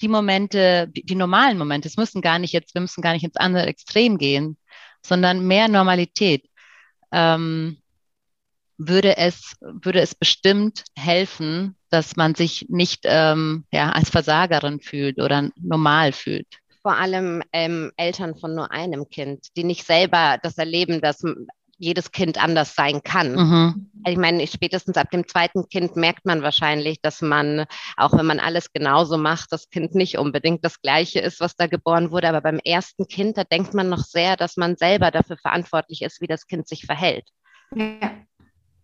[0.00, 3.24] die Momente, die, die normalen Momente, es müssen gar nicht jetzt, wir müssen gar nicht
[3.24, 4.56] ins andere Extrem gehen,
[5.04, 6.48] sondern mehr Normalität.
[7.12, 7.76] Ähm,
[8.80, 15.20] würde es, würde es bestimmt helfen, dass man sich nicht ähm, ja, als Versagerin fühlt
[15.20, 16.46] oder normal fühlt.
[16.82, 21.22] Vor allem ähm, Eltern von nur einem Kind, die nicht selber das erleben, dass
[21.76, 23.34] jedes Kind anders sein kann.
[23.34, 23.90] Mhm.
[24.06, 27.66] Ich meine, spätestens ab dem zweiten Kind merkt man wahrscheinlich, dass man,
[27.96, 31.66] auch wenn man alles genauso macht, das Kind nicht unbedingt das Gleiche ist, was da
[31.66, 32.28] geboren wurde.
[32.28, 36.20] Aber beim ersten Kind, da denkt man noch sehr, dass man selber dafür verantwortlich ist,
[36.22, 37.28] wie das Kind sich verhält.
[37.74, 38.19] Ja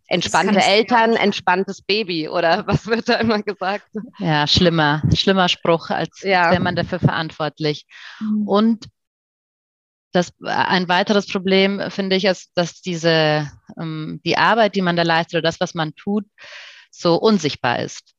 [0.09, 3.89] entspannte Eltern, entspanntes Baby oder was wird da immer gesagt?
[4.19, 6.51] Ja, schlimmer, schlimmer Spruch, als ja.
[6.51, 7.87] wäre man dafür verantwortlich.
[8.21, 8.49] Mhm.
[8.49, 8.87] Und
[10.13, 15.03] das, ein weiteres Problem finde ich ist, dass diese, ähm, die Arbeit, die man da
[15.03, 16.25] leistet oder das, was man tut,
[16.91, 18.15] so unsichtbar ist.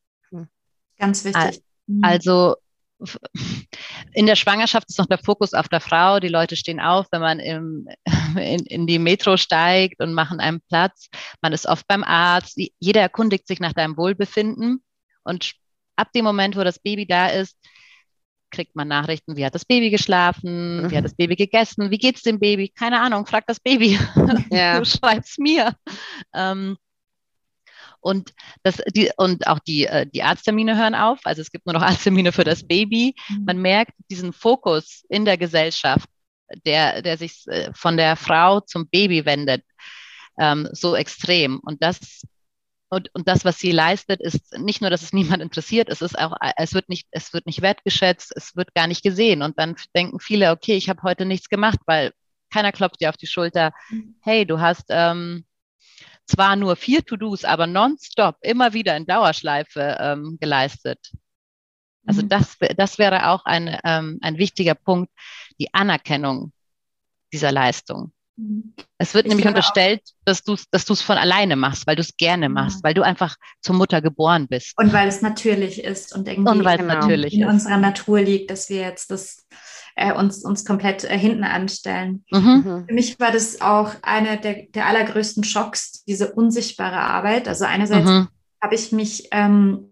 [0.98, 1.62] Ganz wichtig.
[1.86, 2.04] Mhm.
[2.04, 2.56] Also
[4.12, 6.18] in der Schwangerschaft ist noch der Fokus auf der Frau.
[6.18, 7.88] Die Leute stehen auf, wenn man im,
[8.36, 11.08] in, in, die Metro steigt und machen einen Platz.
[11.40, 12.58] Man ist oft beim Arzt.
[12.78, 14.82] Jeder erkundigt sich nach deinem Wohlbefinden.
[15.24, 15.54] Und
[15.96, 17.56] ab dem Moment, wo das Baby da ist,
[18.50, 22.22] kriegt man Nachrichten, wie hat das Baby geschlafen, wie hat das Baby gegessen, wie geht's
[22.22, 22.68] dem Baby?
[22.70, 23.98] Keine Ahnung, frag das Baby.
[24.50, 24.78] Ja.
[24.78, 25.74] du schreibst mir.
[26.34, 26.76] Ähm,
[28.00, 31.20] und, das, die, und auch die, äh, die Arzttermine hören auf.
[31.24, 33.14] Also es gibt nur noch Arzttermine für das Baby.
[33.28, 33.44] Mhm.
[33.44, 36.08] Man merkt diesen Fokus in der Gesellschaft,
[36.64, 39.64] der, der sich äh, von der Frau zum Baby wendet,
[40.38, 41.60] ähm, so extrem.
[41.60, 42.22] Und das
[42.90, 46.18] und, und das, was sie leistet, ist nicht nur, dass es niemand interessiert, es ist
[46.18, 49.42] auch, es wird nicht, es wird nicht wertgeschätzt, es wird gar nicht gesehen.
[49.42, 52.12] Und dann denken viele, okay, ich habe heute nichts gemacht, weil
[52.50, 53.72] keiner klopft dir auf die Schulter.
[53.90, 54.16] Mhm.
[54.22, 55.44] Hey, du hast ähm,
[56.26, 61.12] zwar nur vier To-Dos, aber nonstop immer wieder in Dauerschleife ähm, geleistet.
[62.08, 62.28] Also mhm.
[62.28, 65.12] das, das wäre auch ein, ähm, ein wichtiger Punkt,
[65.60, 66.52] die Anerkennung
[67.32, 68.12] dieser Leistung.
[68.36, 68.72] Mhm.
[68.96, 72.02] Es wird ich nämlich unterstellt, dass du es dass du's von alleine machst, weil du
[72.02, 72.84] es gerne machst, ja.
[72.84, 74.72] weil du einfach zur Mutter geboren bist.
[74.78, 77.48] Und weil es natürlich ist und irgendwie und weil es natürlich in ist.
[77.48, 79.44] unserer Natur liegt, dass wir jetzt das
[79.96, 82.24] äh, uns, uns komplett äh, hinten anstellen.
[82.30, 82.40] Mhm.
[82.40, 82.84] mhm.
[82.86, 87.48] Für mich war das auch einer der, der allergrößten Schocks, diese unsichtbare Arbeit.
[87.48, 88.28] Also einerseits mhm.
[88.62, 89.90] habe ich mich ähm,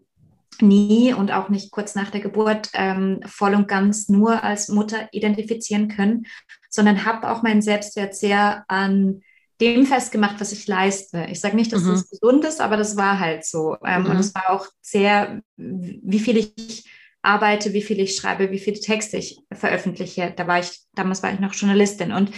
[0.62, 5.09] nie und auch nicht kurz nach der Geburt ähm, voll und ganz nur als Mutter
[5.12, 6.27] identifizieren können,
[6.71, 9.23] sondern habe auch meinen Selbstwert sehr an
[9.61, 11.27] dem festgemacht, was ich leiste.
[11.31, 11.92] Ich sage nicht, dass mhm.
[11.92, 13.77] das gesund ist, aber das war halt so.
[13.85, 14.11] Ähm, mhm.
[14.11, 16.85] Und es war auch sehr, wie viel ich
[17.23, 20.33] arbeite, wie viel ich schreibe, wie viele Texte ich veröffentliche.
[20.37, 22.31] Da war ich, damals war ich noch Journalistin und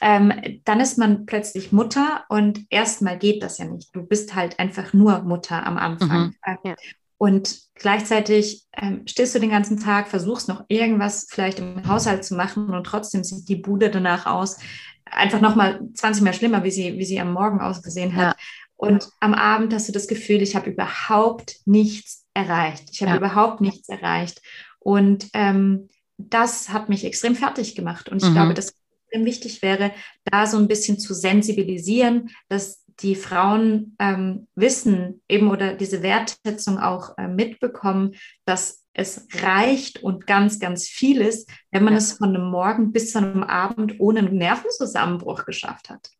[0.00, 3.94] ähm, dann ist man plötzlich Mutter und erstmal geht das ja nicht.
[3.94, 6.26] Du bist halt einfach nur Mutter am Anfang.
[6.26, 6.34] Mhm.
[6.42, 6.74] Äh, ja.
[7.16, 12.34] Und gleichzeitig ähm, stehst du den ganzen Tag, versuchst noch irgendwas vielleicht im Haushalt zu
[12.34, 14.58] machen und trotzdem sieht die Bude danach aus,
[15.04, 18.36] einfach nochmal 20 Mal schlimmer, wie sie, wie sie am Morgen ausgesehen hat.
[18.36, 18.42] Ja.
[18.76, 22.88] Und am Abend hast du das Gefühl, ich habe überhaupt nichts erreicht.
[22.90, 23.16] Ich habe ja.
[23.16, 24.42] überhaupt nichts erreicht.
[24.80, 28.08] Und ähm, das hat mich extrem fertig gemacht.
[28.08, 28.34] Und ich mhm.
[28.34, 28.74] glaube, dass
[29.14, 29.92] extrem wichtig wäre,
[30.24, 36.78] da so ein bisschen zu sensibilisieren, dass die Frauen ähm, wissen eben oder diese Wertschätzung
[36.78, 41.98] auch äh, mitbekommen, dass es reicht und ganz, ganz viel ist, wenn man ja.
[41.98, 46.10] es von einem Morgen bis zu einem Abend ohne einen Nervenzusammenbruch geschafft hat.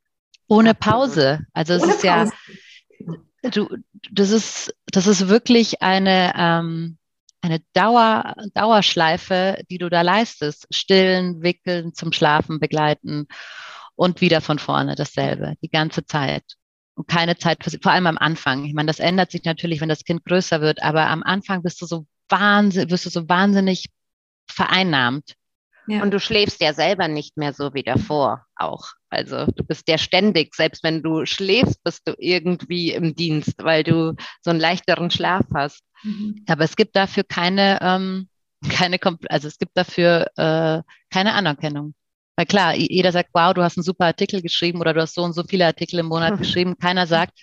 [0.49, 1.47] Ohne Pause.
[1.53, 2.33] Also es ohne ist Pause.
[2.33, 3.15] ja
[3.51, 3.69] Du,
[4.11, 6.97] das ist, das ist wirklich eine, ähm,
[7.43, 10.67] eine Dauer, Dauerschleife, die du da leistest.
[10.71, 13.27] Stillen, wickeln, zum Schlafen begleiten
[13.97, 16.45] und wieder von vorne dasselbe, die ganze Zeit.
[16.95, 18.65] Und keine Zeit, für, vor allem am Anfang.
[18.65, 21.83] Ich meine, das ändert sich natürlich, wenn das Kind größer wird, aber am Anfang bist
[21.83, 23.87] du so wahnsinnig, wirst du so wahnsinnig
[24.49, 25.35] vereinnahmt.
[25.87, 26.03] Ja.
[26.03, 28.93] Und du schläfst ja selber nicht mehr so wie davor auch.
[29.11, 33.85] Also du bist ja ständig, selbst wenn du schläfst, bist du irgendwie im Dienst, weil
[33.85, 35.83] du so einen leichteren Schlaf hast.
[36.03, 36.43] Mhm.
[36.49, 38.29] Aber es gibt dafür keine, ähm,
[38.71, 41.95] keine, also es gibt dafür äh, keine Anerkennung.
[42.37, 45.23] Weil klar, jeder sagt, wow, du hast einen super Artikel geschrieben oder du hast so
[45.23, 46.77] und so viele Artikel im Monat geschrieben.
[46.79, 47.39] Keiner sagt,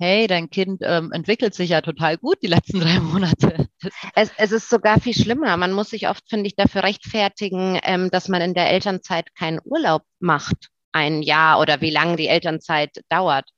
[0.00, 3.68] hey, dein Kind ähm, entwickelt sich ja total gut die letzten drei Monate.
[4.14, 5.56] Es, es ist sogar viel schlimmer.
[5.56, 9.58] Man muss sich oft, finde ich, dafür rechtfertigen, ähm, dass man in der Elternzeit keinen
[9.64, 13.48] Urlaub macht, ein Jahr oder wie lange die Elternzeit dauert.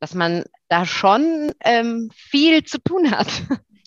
[0.00, 3.28] Dass man da schon ähm, viel zu tun hat.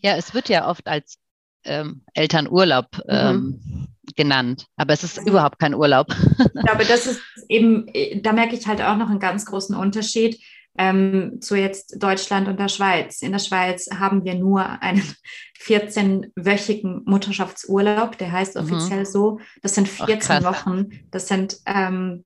[0.02, 1.18] Ja, es wird ja oft als
[1.66, 3.83] ähm, Elternurlaub mhm.
[4.16, 6.08] Genannt, aber es ist überhaupt kein Urlaub.
[6.40, 7.88] Ich glaube, das ist eben,
[8.22, 10.40] da merke ich halt auch noch einen ganz großen Unterschied
[10.78, 13.22] ähm, zu jetzt Deutschland und der Schweiz.
[13.22, 15.04] In der Schweiz haben wir nur einen
[15.64, 18.62] 14-wöchigen Mutterschaftsurlaub, der heißt mhm.
[18.62, 19.06] offiziell mhm.
[19.06, 19.40] so.
[19.62, 20.90] Das sind 14 Ach, Wochen.
[21.12, 22.26] Das sind, ähm,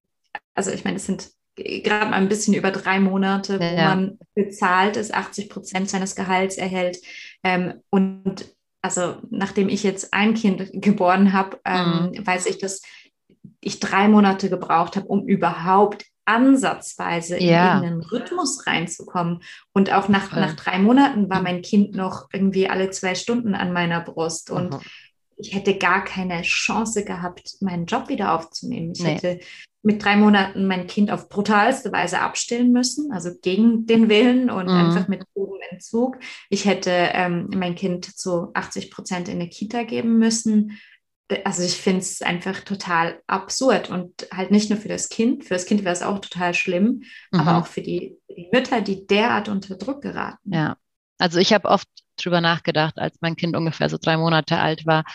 [0.55, 3.95] also ich meine, das sind gerade mal ein bisschen über drei Monate, wo ja.
[3.95, 6.99] man bezahlt ist, 80 Prozent seines Gehalts erhält.
[7.43, 8.45] Ähm, und
[8.87, 12.25] also nachdem ich jetzt ein Kind geboren habe, ähm, mhm.
[12.25, 12.81] weiß ich, dass
[13.59, 17.79] ich drei Monate gebraucht habe, um überhaupt ansatzweise ja.
[17.79, 19.43] in einen Rhythmus reinzukommen.
[19.73, 23.73] Und auch nach, nach drei Monaten war mein Kind noch irgendwie alle zwei Stunden an
[23.73, 24.51] meiner Brust.
[24.51, 24.79] Und mhm.
[25.35, 28.93] ich hätte gar keine Chance gehabt, meinen Job wieder aufzunehmen.
[28.95, 29.15] Ich nee.
[29.15, 29.39] hätte
[29.87, 34.65] mit drei Monaten mein Kind auf brutalste Weise abstillen müssen, also gegen den Willen und
[34.65, 34.73] mhm.
[34.73, 36.17] einfach mit hohem Entzug.
[36.49, 40.77] Ich hätte ähm, mein Kind zu 80 Prozent in eine Kita geben müssen.
[41.45, 45.53] also ich finde es einfach total absurd und halt nicht nur für das Kind, für
[45.53, 47.39] das Kind wäre es auch total schlimm, mhm.
[47.39, 50.53] aber auch für die, die, Mütter, die derart unter Druck geraten.
[50.53, 50.75] Ja,
[51.17, 55.05] also ich habe oft drüber nachgedacht, als mein Kind ungefähr so drei Monate alt war,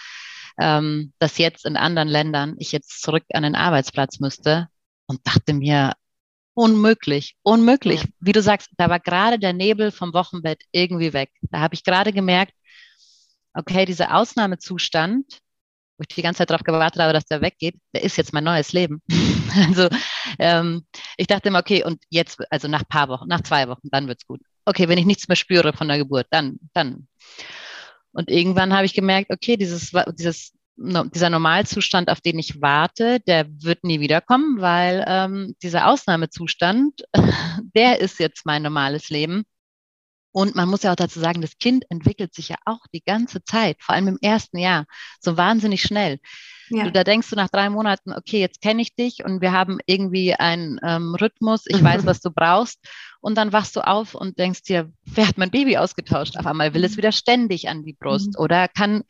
[0.61, 4.69] ähm, dass jetzt in anderen Ländern ich jetzt zurück an den Arbeitsplatz müsste
[5.07, 5.95] und dachte mir,
[6.55, 8.05] unmöglich, unmöglich.
[8.21, 11.31] Wie du sagst, da war gerade der Nebel vom Wochenbett irgendwie weg.
[11.51, 12.53] Da habe ich gerade gemerkt,
[13.55, 15.41] okay, dieser Ausnahmezustand,
[15.99, 18.45] wo ich die ganze Zeit darauf gewartet habe, dass der weggeht, der ist jetzt mein
[18.45, 19.03] neues Leben.
[19.69, 19.89] also
[20.39, 20.87] ähm,
[21.17, 24.27] ich dachte immer, okay, und jetzt, also nach paar Wochen, nach zwei Wochen, dann wird's
[24.27, 24.41] gut.
[24.65, 27.09] Okay, wenn ich nichts mehr spüre von der Geburt, dann, dann.
[28.13, 33.47] Und irgendwann habe ich gemerkt, okay, dieses, dieses, dieser Normalzustand, auf den ich warte, der
[33.63, 37.03] wird nie wiederkommen, weil ähm, dieser Ausnahmezustand,
[37.75, 39.45] der ist jetzt mein normales Leben.
[40.33, 43.45] Und man muss ja auch dazu sagen, das Kind entwickelt sich ja auch die ganze
[43.45, 44.87] Zeit, vor allem im ersten Jahr,
[45.21, 46.19] so wahnsinnig schnell.
[46.71, 46.85] Ja.
[46.85, 49.79] Du, da denkst du nach drei Monaten, okay, jetzt kenne ich dich und wir haben
[49.85, 51.85] irgendwie einen ähm, Rhythmus, ich mhm.
[51.85, 52.81] weiß, was du brauchst.
[53.21, 56.37] Und dann wachst du auf und denkst dir, wer hat mein Baby ausgetauscht?
[56.39, 56.97] Auf einmal will es mhm.
[56.99, 58.43] wieder ständig an die Brust mhm.
[58.43, 59.03] oder kann,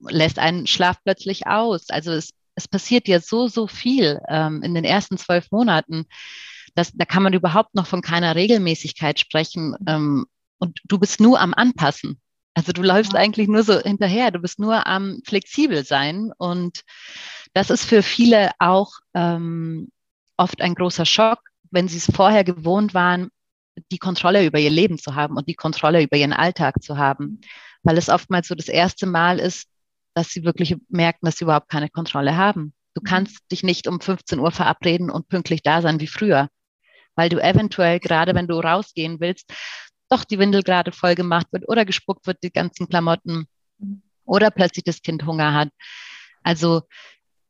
[0.00, 1.90] lässt einen Schlaf plötzlich aus.
[1.90, 6.06] Also es, es passiert ja so, so viel ähm, in den ersten zwölf Monaten.
[6.74, 9.76] Das, da kann man überhaupt noch von keiner Regelmäßigkeit sprechen.
[9.86, 10.26] Ähm,
[10.58, 12.20] und du bist nur am Anpassen.
[12.54, 16.32] Also du läufst eigentlich nur so hinterher, du bist nur am flexibel sein.
[16.38, 16.82] Und
[17.52, 19.90] das ist für viele auch ähm,
[20.36, 21.40] oft ein großer Schock,
[21.70, 23.30] wenn sie es vorher gewohnt waren,
[23.90, 27.40] die Kontrolle über ihr Leben zu haben und die Kontrolle über ihren Alltag zu haben.
[27.82, 29.68] Weil es oftmals so das erste Mal ist,
[30.14, 32.72] dass sie wirklich merken, dass sie überhaupt keine Kontrolle haben.
[32.94, 33.06] Du mhm.
[33.06, 36.48] kannst dich nicht um 15 Uhr verabreden und pünktlich da sein wie früher,
[37.16, 39.52] weil du eventuell, gerade wenn du rausgehen willst,
[40.08, 43.46] doch die Windel gerade voll gemacht wird oder gespuckt wird, die ganzen Klamotten
[44.24, 45.70] oder plötzlich das Kind Hunger hat.
[46.42, 46.82] Also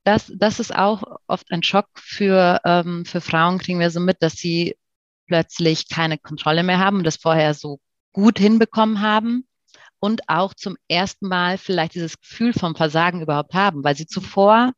[0.05, 4.23] das, das ist auch oft ein Schock für, ähm, für Frauen, kriegen wir so mit,
[4.23, 4.77] dass sie
[5.27, 7.81] plötzlich keine Kontrolle mehr haben und das vorher so
[8.13, 9.47] gut hinbekommen haben
[9.99, 14.73] und auch zum ersten Mal vielleicht dieses Gefühl vom Versagen überhaupt haben, weil sie zuvor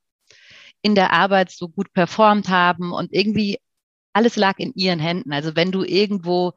[0.82, 3.58] in der Arbeit so gut performt haben und irgendwie
[4.16, 5.32] alles lag in ihren Händen.
[5.32, 6.54] Also wenn du irgendwo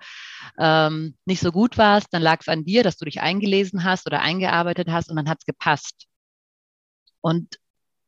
[0.58, 4.08] ähm, nicht so gut warst, dann lag es an dir, dass du dich eingelesen hast
[4.08, 6.08] oder eingearbeitet hast und dann hat es gepasst.
[7.20, 7.60] Und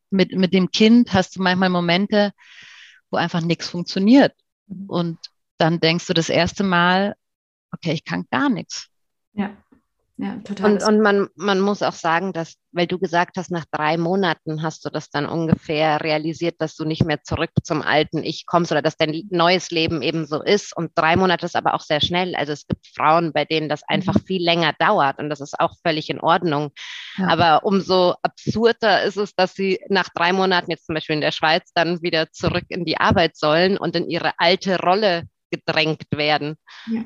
[0.10, 2.32] mit, mit dem Kind hast du manchmal Momente,
[3.10, 4.34] wo einfach nichts funktioniert.
[4.68, 4.86] Mhm.
[4.88, 5.20] Und
[5.58, 7.16] dann denkst du das erste Mal,
[7.74, 8.88] okay, ich kann gar nichts.
[9.34, 9.56] Ja.
[10.18, 10.74] Ja, total.
[10.74, 14.62] Und, und man, man muss auch sagen, dass, weil du gesagt hast, nach drei Monaten
[14.62, 18.72] hast du das dann ungefähr realisiert, dass du nicht mehr zurück zum alten Ich kommst
[18.72, 20.76] oder dass dein neues Leben eben so ist.
[20.78, 22.36] Und drei Monate ist aber auch sehr schnell.
[22.36, 24.26] Also es gibt Frauen, bei denen das einfach mhm.
[24.26, 26.72] viel länger dauert und das ist auch völlig in Ordnung.
[27.18, 27.30] Ja.
[27.30, 31.32] Aber umso absurder ist es, dass sie nach drei Monaten jetzt zum Beispiel in der
[31.32, 36.58] Schweiz dann wieder zurück in die Arbeit sollen und in ihre alte Rolle gedrängt werden.
[36.88, 37.04] Ja.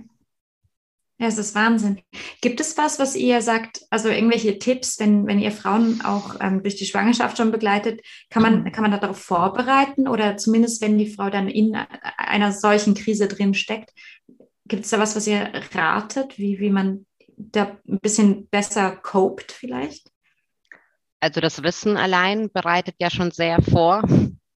[1.18, 2.02] Ja, es ist Wahnsinn.
[2.42, 6.62] Gibt es was, was ihr sagt, also irgendwelche Tipps, wenn, wenn ihr Frauen auch ähm,
[6.62, 8.72] durch die Schwangerschaft schon begleitet, kann man, mhm.
[8.74, 11.78] kann man darauf vorbereiten oder zumindest, wenn die Frau dann in
[12.18, 13.92] einer solchen Krise drin steckt,
[14.66, 17.06] gibt es da was, was ihr ratet, wie, wie man
[17.38, 20.12] da ein bisschen besser copt vielleicht?
[21.22, 24.04] Also das Wissen allein bereitet ja schon sehr vor,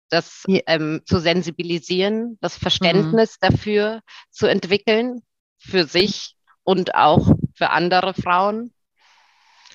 [0.08, 3.48] das ähm, zu sensibilisieren, das Verständnis mhm.
[3.48, 5.20] dafür zu entwickeln,
[5.58, 6.36] für sich
[6.66, 8.72] und auch für andere Frauen.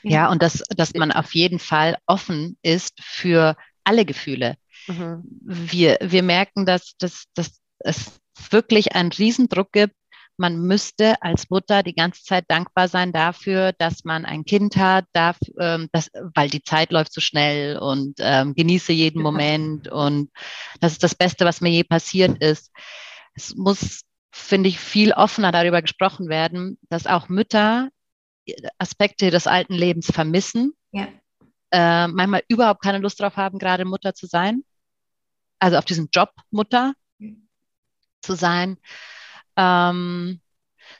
[0.04, 4.56] Ja, und dass, dass man auf jeden Fall offen ist für alle Gefühle.
[4.88, 5.24] Mhm.
[5.24, 9.96] Wir, wir merken, dass, dass, dass es wirklich einen Riesendruck gibt.
[10.38, 15.06] Man müsste als Mutter die ganze Zeit dankbar sein dafür, dass man ein Kind hat,
[15.14, 20.32] darf, ähm, dass, weil die Zeit läuft so schnell und ähm, genieße jeden Moment und
[20.80, 22.72] das ist das Beste, was mir je passiert ist.
[23.36, 27.90] Es muss finde ich, viel offener darüber gesprochen werden, dass auch Mütter
[28.78, 31.08] Aspekte des alten Lebens vermissen, ja.
[31.72, 34.64] äh, manchmal überhaupt keine Lust darauf haben, gerade Mutter zu sein,
[35.60, 37.48] also auf diesen Job Mutter mhm.
[38.22, 38.78] zu sein,
[39.56, 40.42] ähm,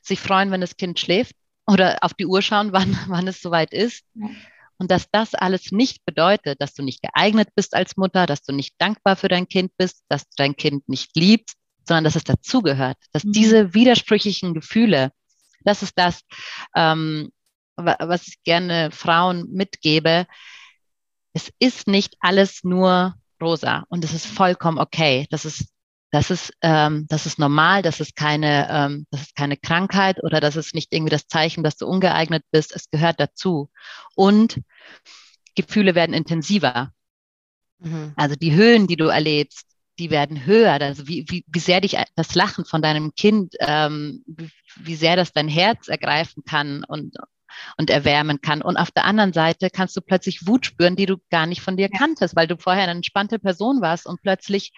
[0.02, 3.74] sich freuen, wenn das Kind schläft oder auf die Uhr schauen, wann, wann es soweit
[3.74, 4.06] ist.
[4.14, 4.30] Ja.
[4.78, 8.52] Und dass das alles nicht bedeutet, dass du nicht geeignet bist als Mutter, dass du
[8.52, 11.56] nicht dankbar für dein Kind bist, dass du dein Kind nicht liebst,
[11.88, 13.32] sondern dass es dazugehört, dass mhm.
[13.32, 15.12] diese widersprüchlichen Gefühle,
[15.64, 16.22] das ist das,
[16.76, 17.32] ähm,
[17.76, 20.28] was ich gerne Frauen mitgebe.
[21.34, 25.28] Es ist nicht alles nur rosa und es ist vollkommen okay.
[25.30, 25.66] Das ist
[26.12, 30.42] das ist, ähm, das ist normal, das ist keine, ähm, das ist keine Krankheit oder
[30.42, 32.76] das ist nicht irgendwie das Zeichen, dass du ungeeignet bist.
[32.76, 33.70] Es gehört dazu.
[34.14, 34.60] Und
[35.56, 36.92] Gefühle werden intensiver.
[37.80, 38.12] Mhm.
[38.18, 39.66] Also die Höhen, die du erlebst,
[40.02, 40.74] die werden höher.
[40.82, 44.24] Also wie, wie, wie sehr dich das Lachen von deinem Kind, ähm,
[44.76, 47.18] wie sehr das dein Herz ergreifen kann und,
[47.78, 48.64] und erwärmen kann.
[48.64, 51.78] Und auf der anderen Seite kannst du plötzlich Wut spüren, die du gar nicht von
[51.78, 54.74] dir kanntest, weil du vorher eine entspannte Person warst und plötzlich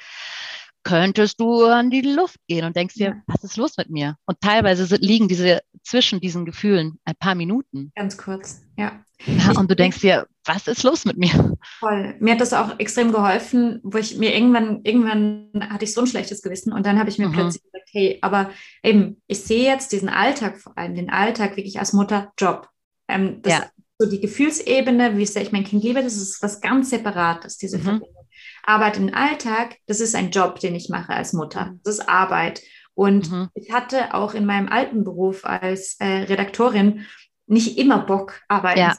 [0.84, 3.24] könntest du an die Luft gehen und denkst dir, ja.
[3.28, 4.18] was ist los mit mir?
[4.26, 7.92] Und teilweise liegen diese zwischen diesen Gefühlen ein paar Minuten.
[7.96, 9.04] Ganz kurz, ja.
[9.26, 11.58] ja und du denkst dir, was ist los mit mir?
[11.80, 12.16] Voll.
[12.20, 16.08] Mir hat das auch extrem geholfen, wo ich mir irgendwann, irgendwann hatte ich so ein
[16.08, 17.34] schlechtes Gewissen und dann habe ich mir mhm.
[17.34, 18.50] plötzlich gesagt, hey, aber
[18.84, 22.70] eben, ich sehe jetzt diesen Alltag vor allem, den Alltag wirklich als Mutter, Job.
[23.08, 23.66] Ähm, das ja.
[24.00, 27.78] so die Gefühlsebene, wie sehr ich mein Kind liebe, das ist was ganz Separates, diese
[27.78, 27.84] mhm.
[27.84, 28.23] Verbindung.
[28.64, 31.66] Aber den Alltag, das ist ein Job, den ich mache als Mutter.
[31.66, 31.82] Mhm.
[31.84, 32.62] Das ist Arbeit.
[32.96, 33.50] Und mhm.
[33.54, 37.06] ich hatte auch in meinem alten Beruf als äh, Redaktorin
[37.46, 38.96] nicht immer Bock, arbeiten ja.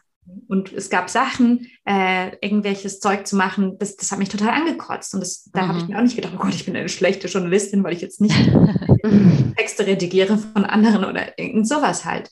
[0.48, 5.14] Und es gab Sachen, äh, irgendwelches Zeug zu machen, das, das hat mich total angekotzt.
[5.14, 5.68] Und das, da mhm.
[5.68, 8.00] habe ich mir auch nicht gedacht, oh Gott, ich bin eine schlechte Journalistin, weil ich
[8.00, 8.34] jetzt nicht
[9.56, 12.30] Texte redigiere von anderen oder irgend sowas halt.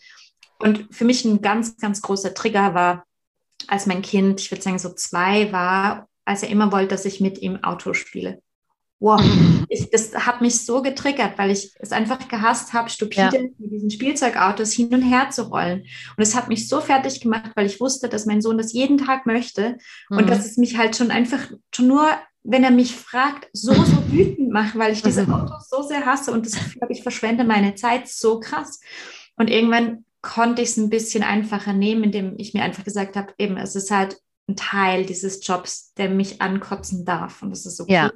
[0.59, 3.05] Und für mich ein ganz, ganz großer Trigger war,
[3.69, 7.21] als mein Kind, ich würde sagen so zwei war als er immer wollte, dass ich
[7.21, 8.43] mit ihm Auto spiele.
[9.03, 9.21] Wow,
[9.69, 13.43] ich, das hat mich so getriggert, weil ich es einfach gehasst habe, stupide ja.
[13.59, 15.81] mit diesen Spielzeugautos hin und her zu rollen.
[16.17, 18.99] Und es hat mich so fertig gemacht, weil ich wusste, dass mein Sohn das jeden
[18.99, 20.19] Tag möchte mhm.
[20.19, 21.41] und dass es mich halt schon einfach,
[21.75, 22.07] schon nur,
[22.45, 25.35] wenn er mich fragt, so, so wütend macht, weil ich diese mhm.
[25.35, 28.81] Autos so sehr hasse und das Gefühl habe, ich verschwende meine Zeit so krass.
[29.37, 33.35] Und irgendwann konnte ich es ein bisschen einfacher nehmen, indem ich mir einfach gesagt habe,
[33.39, 37.43] eben, es ist halt ein Teil dieses Jobs, der mich ankotzen darf.
[37.43, 37.93] Und das ist okay.
[37.93, 38.11] Ja.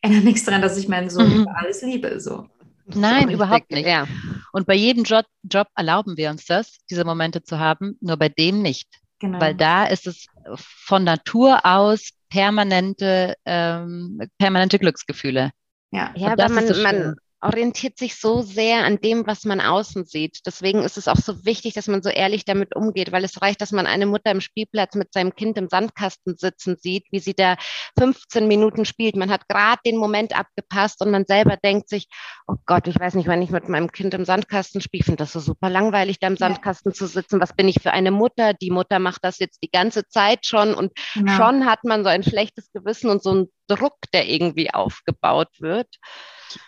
[0.00, 1.42] Ändert nichts daran, dass ich meinen Sohn mhm.
[1.42, 2.20] über alles liebe.
[2.20, 2.48] So.
[2.86, 3.86] Nein, überhaupt nicht.
[3.86, 4.06] Ja.
[4.52, 8.28] Und bei jedem Job, Job erlauben wir uns das, diese Momente zu haben, nur bei
[8.28, 8.88] dem nicht.
[9.18, 9.40] Genau.
[9.40, 15.50] Weil da ist es von Natur aus permanente, ähm, permanente Glücksgefühle.
[15.90, 20.40] Ja, ja aber man, man, orientiert sich so sehr an dem, was man außen sieht.
[20.44, 23.60] Deswegen ist es auch so wichtig, dass man so ehrlich damit umgeht, weil es reicht,
[23.60, 27.34] dass man eine Mutter im Spielplatz mit seinem Kind im Sandkasten sitzen sieht, wie sie
[27.34, 27.56] da
[27.98, 29.14] 15 Minuten spielt.
[29.14, 32.08] Man hat gerade den Moment abgepasst und man selber denkt sich,
[32.48, 35.32] oh Gott, ich weiß nicht, wenn ich mit meinem Kind im Sandkasten spiele, finde das
[35.32, 37.40] so super langweilig, da im Sandkasten zu sitzen.
[37.40, 38.52] Was bin ich für eine Mutter?
[38.54, 41.32] Die Mutter macht das jetzt die ganze Zeit schon und genau.
[41.36, 45.88] schon hat man so ein schlechtes Gewissen und so einen Druck, der irgendwie aufgebaut wird.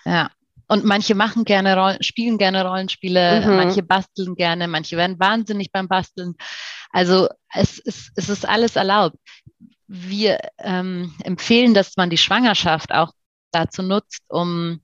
[0.04, 0.30] Ja.
[0.70, 3.56] Und manche machen gerne Rollen, spielen gerne Rollenspiele, mhm.
[3.56, 6.37] manche basteln gerne, manche werden wahnsinnig beim Basteln.
[6.90, 9.16] Also es ist, es ist alles erlaubt.
[9.88, 13.11] Wir ähm, empfehlen, dass man die Schwangerschaft auch
[13.50, 14.80] dazu nutzt, um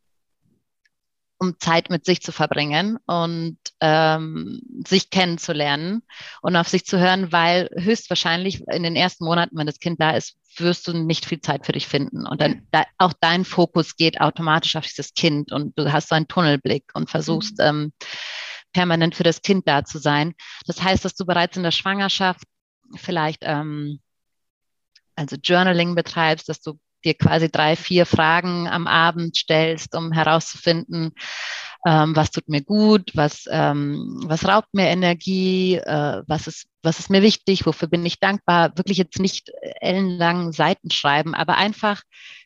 [1.39, 6.03] um Zeit mit sich zu verbringen und ähm, sich kennenzulernen
[6.41, 10.13] und auf sich zu hören, weil höchstwahrscheinlich in den ersten Monaten, wenn das Kind da
[10.13, 12.27] ist, wirst du nicht viel Zeit für dich finden.
[12.27, 16.15] Und dann da, auch dein Fokus geht automatisch auf dieses Kind und du hast so
[16.15, 17.65] einen Tunnelblick und versuchst mhm.
[17.65, 17.93] ähm,
[18.73, 20.35] permanent für das Kind da zu sein.
[20.67, 22.45] Das heißt, dass du bereits in der Schwangerschaft
[22.95, 24.01] vielleicht ähm,
[25.17, 31.13] also Journaling betreibst, dass du dir quasi drei, vier Fragen am Abend stellst, um herauszufinden,
[31.87, 36.99] ähm, was tut mir gut, was, ähm, was raubt mir Energie, äh, was, ist, was
[36.99, 38.77] ist mir wichtig, wofür bin ich dankbar.
[38.77, 42.03] Wirklich jetzt nicht ellenlang Seiten schreiben, aber einfach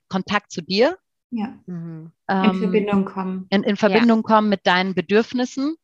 [0.09, 0.99] Kontakt zu dir.
[1.31, 1.55] Ja.
[1.66, 2.12] Mhm.
[2.29, 3.46] in ähm, Verbindung kommen.
[3.51, 4.35] In, in Verbindung ja.
[4.35, 5.77] kommen mit deinen Bedürfnissen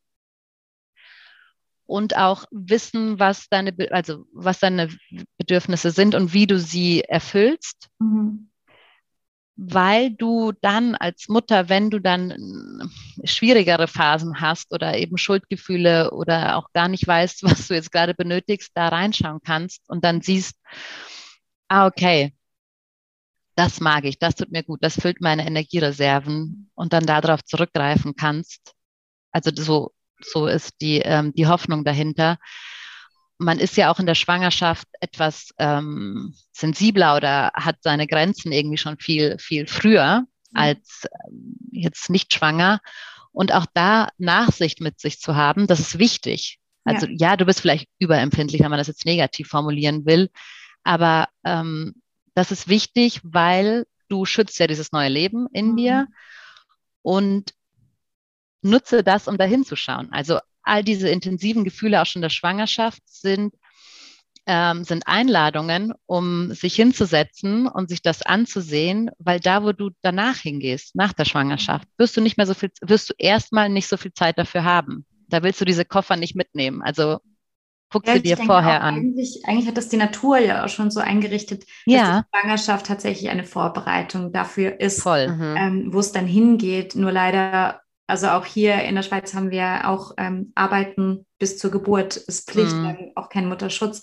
[1.85, 4.89] und auch wissen, was deine, also was deine
[5.37, 7.89] Bedürfnisse sind und wie du sie erfüllst.
[7.99, 8.46] Mhm
[9.57, 12.91] weil du dann als Mutter, wenn du dann
[13.23, 18.13] schwierigere Phasen hast oder eben Schuldgefühle oder auch gar nicht weißt, was du jetzt gerade
[18.13, 20.55] benötigst, da reinschauen kannst und dann siehst,
[21.67, 22.33] ah, okay,
[23.55, 28.15] das mag ich, das tut mir gut, das füllt meine Energiereserven und dann darauf zurückgreifen
[28.15, 28.75] kannst.
[29.31, 29.91] Also so,
[30.21, 32.37] so ist die, ähm, die Hoffnung dahinter
[33.37, 38.77] man ist ja auch in der Schwangerschaft etwas ähm, sensibler oder hat seine Grenzen irgendwie
[38.77, 40.27] schon viel, viel früher mhm.
[40.53, 42.79] als ähm, jetzt nicht schwanger.
[43.31, 46.59] Und auch da Nachsicht mit sich zu haben, das ist wichtig.
[46.83, 50.31] Also ja, ja du bist vielleicht überempfindlich, wenn man das jetzt negativ formulieren will.
[50.83, 52.01] Aber ähm,
[52.33, 55.77] das ist wichtig, weil du schützt ja dieses neue Leben in mhm.
[55.77, 56.07] dir
[57.03, 57.53] und
[58.61, 60.11] nutze das, um dahin zu schauen.
[60.11, 63.53] Also all diese intensiven Gefühle auch schon der Schwangerschaft sind,
[64.45, 70.37] ähm, sind Einladungen, um sich hinzusetzen und sich das anzusehen, weil da, wo du danach
[70.37, 73.97] hingehst, nach der Schwangerschaft, wirst du nicht mehr so viel, wirst du erstmal nicht so
[73.97, 75.05] viel Zeit dafür haben.
[75.27, 76.81] Da willst du diese Koffer nicht mitnehmen.
[76.81, 77.19] Also
[77.89, 78.95] Guck ja, sie dir vorher an.
[78.95, 81.97] Eigentlich, eigentlich, hat das die Natur ja auch schon so eingerichtet, ja.
[81.97, 85.29] dass die Schwangerschaft tatsächlich eine Vorbereitung dafür ist, Voll.
[85.29, 85.55] Mhm.
[85.57, 86.95] Ähm, wo es dann hingeht.
[86.95, 91.71] Nur leider, also auch hier in der Schweiz haben wir auch ähm, Arbeiten bis zur
[91.71, 93.11] Geburt ist Pflicht, mhm.
[93.15, 94.01] auch kein Mutterschutz.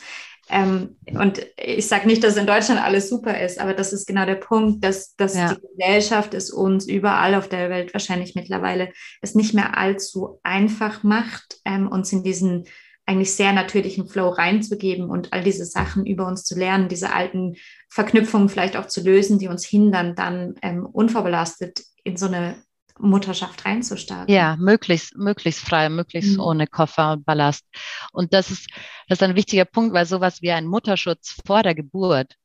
[0.50, 4.26] Ähm, und ich sage nicht, dass in Deutschland alles super ist, aber das ist genau
[4.26, 5.54] der Punkt, dass, dass ja.
[5.54, 8.92] die Gesellschaft es uns überall auf der Welt wahrscheinlich mittlerweile
[9.22, 12.64] es nicht mehr allzu einfach macht, ähm, uns in diesen
[13.06, 17.56] eigentlich sehr natürlichen Flow reinzugeben und all diese Sachen über uns zu lernen, diese alten
[17.88, 22.56] Verknüpfungen vielleicht auch zu lösen, die uns hindern, dann ähm, unvorbelastet in so eine
[22.98, 24.32] Mutterschaft reinzustarten.
[24.32, 26.40] Ja, möglichst, möglichst frei, möglichst mhm.
[26.40, 27.64] ohne Koffer und Ballast.
[28.12, 28.68] Und das ist,
[29.08, 32.36] das ist ein wichtiger Punkt, weil sowas wie ein Mutterschutz vor der Geburt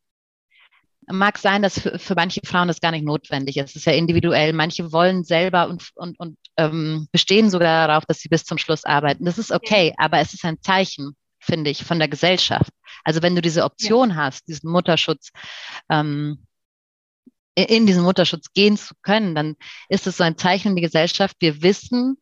[1.12, 3.72] mag sein, dass für, für manche Frauen das gar nicht notwendig ist.
[3.72, 4.54] Es ist ja individuell.
[4.54, 8.86] Manche wollen selber und, und, und ähm, bestehen sogar darauf, dass sie bis zum Schluss
[8.86, 9.26] arbeiten.
[9.26, 12.72] Das ist okay, aber es ist ein Zeichen, finde ich, von der Gesellschaft.
[13.04, 14.16] Also wenn du diese Option ja.
[14.18, 15.32] hast, diesen Mutterschutz
[15.90, 16.46] ähm,
[17.64, 19.56] in diesen Mutterschutz gehen zu können, dann
[19.90, 21.36] ist es so ein Zeichen in die Gesellschaft.
[21.40, 22.18] Wir wissen,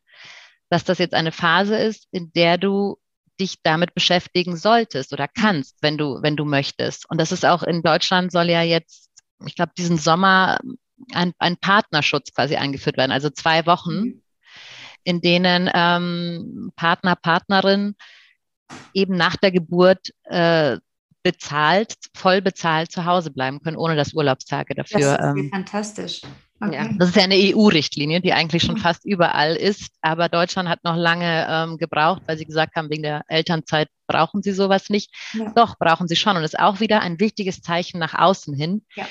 [0.70, 2.98] dass das jetzt eine Phase ist, in der du
[3.40, 7.10] dich damit beschäftigen solltest oder kannst, wenn du, wenn du möchtest.
[7.10, 9.10] Und das ist auch in Deutschland soll ja jetzt,
[9.46, 10.60] ich glaube, diesen Sommer
[11.14, 14.24] ein, ein Partnerschutz quasi eingeführt werden, also zwei Wochen, mhm.
[15.04, 17.96] in denen ähm, Partner, Partnerin
[18.94, 20.78] eben nach der Geburt äh,
[21.28, 25.18] bezahlt, voll bezahlt zu Hause bleiben können, ohne dass Urlaubstage dafür.
[25.18, 26.22] Das ist ähm, fantastisch.
[26.62, 26.74] Okay.
[26.74, 28.80] Ja, das ist ja eine EU-Richtlinie, die eigentlich schon mhm.
[28.80, 33.04] fast überall ist, aber Deutschland hat noch lange ähm, gebraucht, weil sie gesagt haben, wegen
[33.04, 35.14] der Elternzeit brauchen sie sowas nicht.
[35.34, 35.52] Ja.
[35.54, 36.38] Doch, brauchen sie schon.
[36.38, 39.06] Und das ist auch wieder ein wichtiges Zeichen nach außen hin, ja.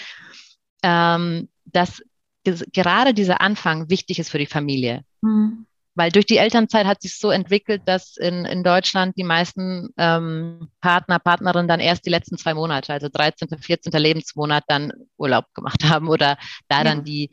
[0.82, 2.02] ähm, dass
[2.44, 5.02] gerade dieser Anfang wichtig ist für die Familie.
[5.20, 5.66] Mhm
[5.96, 10.68] weil durch die Elternzeit hat sich so entwickelt, dass in, in Deutschland die meisten ähm,
[10.80, 13.92] Partner, Partnerinnen dann erst die letzten zwei Monate, also 13., 14.
[13.92, 16.36] Lebensmonat dann Urlaub gemacht haben oder
[16.68, 16.84] da ja.
[16.84, 17.30] dann die,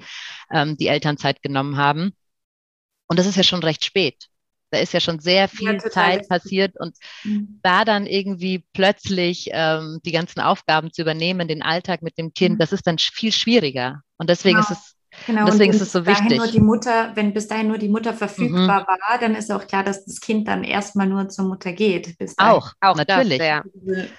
[0.52, 2.14] ähm, die Elternzeit genommen haben.
[3.08, 4.28] Und das ist ja schon recht spät.
[4.72, 7.60] Da ist ja schon sehr viel ja, Zeit passiert und mhm.
[7.62, 12.56] da dann irgendwie plötzlich ähm, die ganzen Aufgaben zu übernehmen, den Alltag mit dem Kind,
[12.56, 12.60] mhm.
[12.60, 14.02] das ist dann viel schwieriger.
[14.18, 14.72] Und deswegen genau.
[14.72, 14.96] ist es
[15.28, 16.38] Genau, deswegen ist es so wichtig.
[16.38, 18.88] Nur die Mutter, wenn bis dahin nur die Mutter verfügbar mhm.
[18.88, 22.18] war, dann ist auch klar, dass das Kind dann erstmal nur zur Mutter geht.
[22.18, 23.40] Bis auch, auch natürlich.
[23.40, 23.64] Das, ja.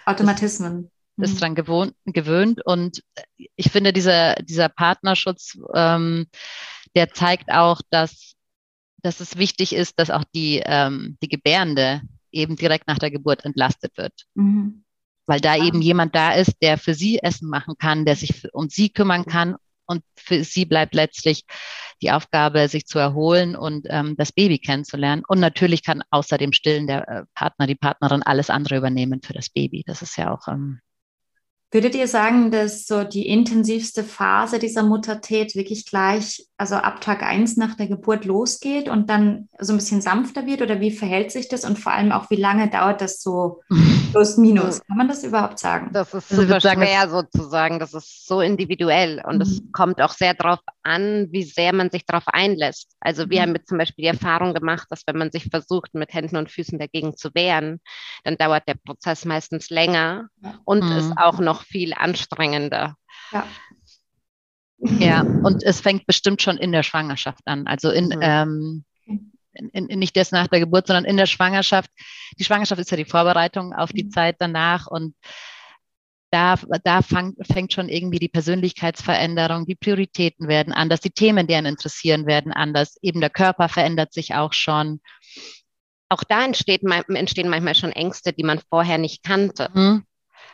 [0.06, 0.90] Automatismen.
[1.16, 1.40] Das, ist mhm.
[1.40, 3.02] dran gewohnt, gewöhnt und
[3.36, 6.26] ich finde, dieser, dieser Partnerschutz, ähm,
[6.96, 8.34] der zeigt auch, dass,
[9.02, 12.02] dass es wichtig ist, dass auch die, ähm, die Gebärende
[12.32, 14.12] eben direkt nach der Geburt entlastet wird.
[14.34, 14.84] Mhm
[15.26, 18.68] weil da eben jemand da ist, der für sie Essen machen kann, der sich um
[18.68, 19.56] sie kümmern kann
[19.86, 21.44] und für sie bleibt letztlich
[22.02, 25.22] die Aufgabe, sich zu erholen und ähm, das Baby kennenzulernen.
[25.26, 29.32] Und natürlich kann außer dem Stillen der äh, Partner, die Partnerin alles andere übernehmen für
[29.32, 29.84] das Baby.
[29.86, 30.80] Das ist ja auch ähm,
[31.74, 37.24] Würdet ihr sagen, dass so die intensivste Phase dieser Muttertät wirklich gleich, also ab Tag
[37.24, 40.62] 1 nach der Geburt losgeht und dann so ein bisschen sanfter wird?
[40.62, 41.64] Oder wie verhält sich das?
[41.64, 43.60] Und vor allem auch, wie lange dauert das so
[44.14, 44.80] plus minus?
[44.86, 45.90] Kann man das überhaupt sagen?
[45.92, 47.78] Das ist super also schwer sozusagen.
[47.78, 49.22] Das ist so individuell.
[49.26, 49.72] Und es mhm.
[49.72, 52.94] kommt auch sehr darauf an, wie sehr man sich darauf einlässt.
[53.00, 53.42] Also wir mhm.
[53.42, 56.50] haben jetzt zum Beispiel die Erfahrung gemacht, dass wenn man sich versucht, mit Händen und
[56.50, 57.80] Füßen dagegen zu wehren,
[58.22, 60.28] dann dauert der Prozess meistens länger
[60.64, 60.96] und mhm.
[60.96, 62.94] ist auch noch viel anstrengender.
[63.32, 63.44] Ja.
[64.78, 67.66] Ja, und es fängt bestimmt schon in der Schwangerschaft an.
[67.66, 68.18] Also in, mhm.
[68.20, 68.84] ähm,
[69.54, 71.90] in, in, nicht erst nach der Geburt, sondern in der Schwangerschaft.
[72.38, 74.10] Die Schwangerschaft ist ja die Vorbereitung auf die mhm.
[74.10, 75.14] Zeit danach und
[76.34, 81.54] da, da fang, fängt schon irgendwie die Persönlichkeitsveränderung, die Prioritäten werden anders, die Themen, die
[81.54, 82.96] einen interessieren, werden anders.
[83.02, 85.00] Eben der Körper verändert sich auch schon.
[86.08, 89.70] Auch da entsteht, entstehen manchmal schon Ängste, die man vorher nicht kannte.
[89.74, 90.04] Mhm.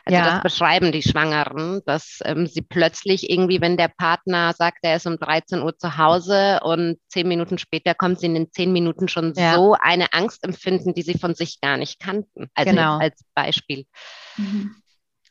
[0.05, 0.25] Also ja.
[0.25, 5.05] das beschreiben die Schwangeren, dass ähm, sie plötzlich irgendwie, wenn der Partner sagt, er ist
[5.05, 9.07] um 13 Uhr zu Hause und zehn Minuten später kommt sie in den zehn Minuten
[9.07, 9.55] schon ja.
[9.55, 12.49] so eine Angst empfinden, die sie von sich gar nicht kannten.
[12.55, 12.97] Also genau.
[12.97, 13.85] als Beispiel.
[14.37, 14.75] Mhm.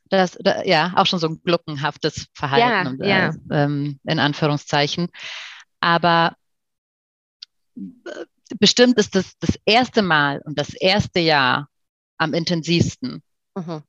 [0.09, 5.09] Das, da, ja, auch schon so ein gluckenhaftes Verhalten, ja, äh, ähm, in Anführungszeichen.
[5.81, 6.35] Aber
[7.77, 7.81] äh,
[8.59, 11.69] bestimmt ist das das erste Mal und das erste Jahr
[12.19, 13.23] am intensivsten.
[13.55, 13.83] Mhm.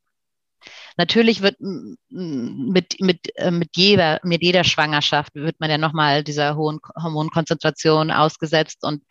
[1.02, 6.56] Natürlich wird mit, mit, äh, mit, jeder, mit jeder Schwangerschaft wird man ja nochmal dieser
[6.56, 9.02] hohen Hormonkonzentration ausgesetzt und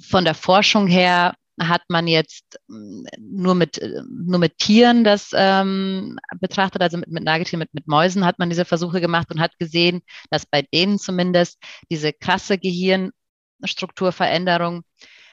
[0.00, 6.80] von der Forschung her hat man jetzt nur mit, nur mit Tieren das ähm, betrachtet,
[6.80, 10.00] also mit, mit Nagetieren, mit, mit Mäusen hat man diese Versuche gemacht und hat gesehen,
[10.30, 11.58] dass bei denen zumindest
[11.90, 14.82] diese krasse Gehirnstrukturveränderung,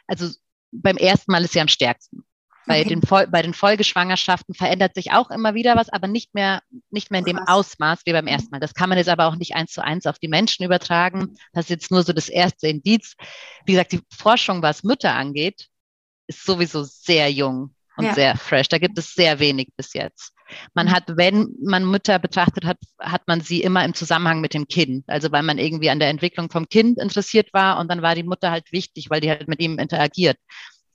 [0.07, 0.29] also
[0.73, 2.25] beim ersten Mal ist sie am stärksten.
[2.68, 2.89] Bei, okay.
[2.89, 7.20] den, bei den Folgeschwangerschaften verändert sich auch immer wieder was, aber nicht mehr, nicht mehr
[7.20, 8.59] in dem Ausmaß wie beim ersten Mal.
[8.59, 11.38] Das kann man jetzt aber auch nicht eins zu eins auf die Menschen übertragen.
[11.53, 13.16] Das ist jetzt nur so das erste Indiz.
[13.66, 15.68] Wie gesagt, die Forschung, was Mütter angeht,
[16.28, 18.13] ist sowieso sehr jung und ja.
[18.13, 18.68] sehr fresh.
[18.70, 20.34] Da gibt es sehr wenig bis jetzt.
[20.74, 24.68] Man hat, wenn man Mütter betrachtet hat, hat man sie immer im Zusammenhang mit dem
[24.68, 25.05] Kind.
[25.07, 28.24] Also weil man irgendwie an der Entwicklung vom Kind interessiert war und dann war die
[28.24, 30.38] Mutter halt wichtig, weil die halt mit ihm interagiert.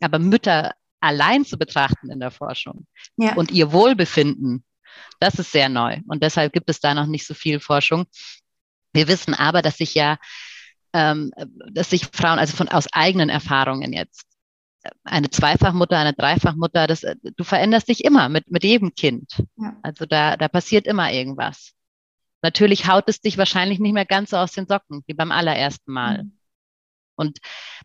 [0.00, 2.86] Aber Mütter allein zu betrachten in der Forschung
[3.16, 3.34] ja.
[3.34, 4.64] und ihr Wohlbefinden,
[5.18, 5.98] das ist sehr neu.
[6.06, 8.06] Und deshalb gibt es da noch nicht so viel Forschung.
[8.92, 10.18] Wir wissen aber, dass sich ja,
[10.92, 11.30] ähm,
[11.72, 14.26] dass sich Frauen, also von aus eigenen Erfahrungen jetzt,
[15.04, 19.44] eine Zweifachmutter, eine Dreifachmutter, das, du veränderst dich immer mit, mit jedem Kind.
[19.56, 19.76] Ja.
[19.82, 21.72] Also da, da passiert immer irgendwas.
[22.42, 25.92] Natürlich haut es dich wahrscheinlich nicht mehr ganz so aus den Socken, wie beim allerersten
[25.92, 26.24] Mal.
[26.24, 26.39] Mhm.
[27.20, 27.38] Und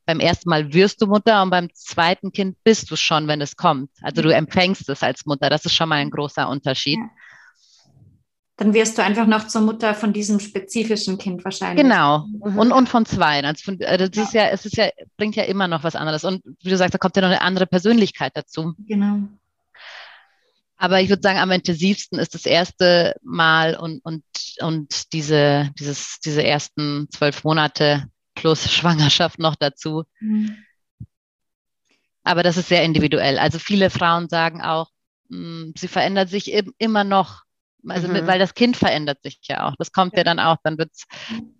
[0.05, 3.55] beim ersten Mal wirst du Mutter und beim zweiten Kind bist du schon, wenn es
[3.55, 3.91] kommt.
[4.01, 5.49] Also du empfängst es als Mutter.
[5.49, 6.97] Das ist schon mal ein großer Unterschied.
[6.97, 7.09] Ja.
[8.57, 11.83] Dann wirst du einfach noch zur Mutter von diesem spezifischen Kind wahrscheinlich.
[11.83, 12.25] Genau.
[12.27, 12.57] Mhm.
[12.57, 13.43] Und, und von zwei.
[13.43, 16.23] Also also das ist ja, es ist ja, bringt ja immer noch was anderes.
[16.23, 18.73] Und wie du sagst, da kommt ja noch eine andere Persönlichkeit dazu.
[18.79, 19.27] Genau.
[20.77, 24.23] Aber ich würde sagen, am intensivsten ist das erste Mal und, und,
[24.59, 28.05] und diese, dieses, diese ersten zwölf Monate
[28.35, 30.03] plus Schwangerschaft noch dazu.
[30.19, 30.57] Mhm.
[32.23, 33.37] Aber das ist sehr individuell.
[33.37, 34.89] Also viele Frauen sagen auch,
[35.29, 37.43] mh, hm, sie verändert sich immer noch.
[37.87, 38.13] Also mhm.
[38.13, 39.75] mit, weil das Kind verändert sich ja auch.
[39.77, 40.57] Das kommt ja, ja dann auch.
[40.63, 41.05] Dann wird's,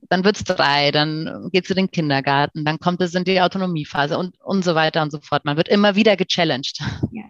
[0.09, 4.17] dann wird's drei, dann geht es in den Kindergarten, dann kommt es in die Autonomiephase
[4.17, 5.45] und, und so weiter und so fort.
[5.45, 6.79] Man wird immer wieder gechallenged.
[7.11, 7.24] Ja.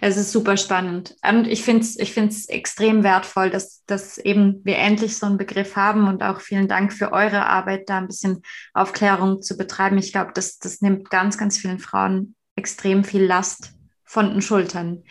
[0.00, 1.16] Es ist super spannend.
[1.28, 5.38] Und ich finde es ich find's extrem wertvoll, dass, dass eben wir endlich so einen
[5.38, 8.42] Begriff haben und auch vielen Dank für eure Arbeit, da ein bisschen
[8.74, 9.98] Aufklärung zu betreiben.
[9.98, 13.72] Ich glaube, das, das nimmt ganz, ganz vielen Frauen extrem viel Last
[14.04, 15.04] von den Schultern.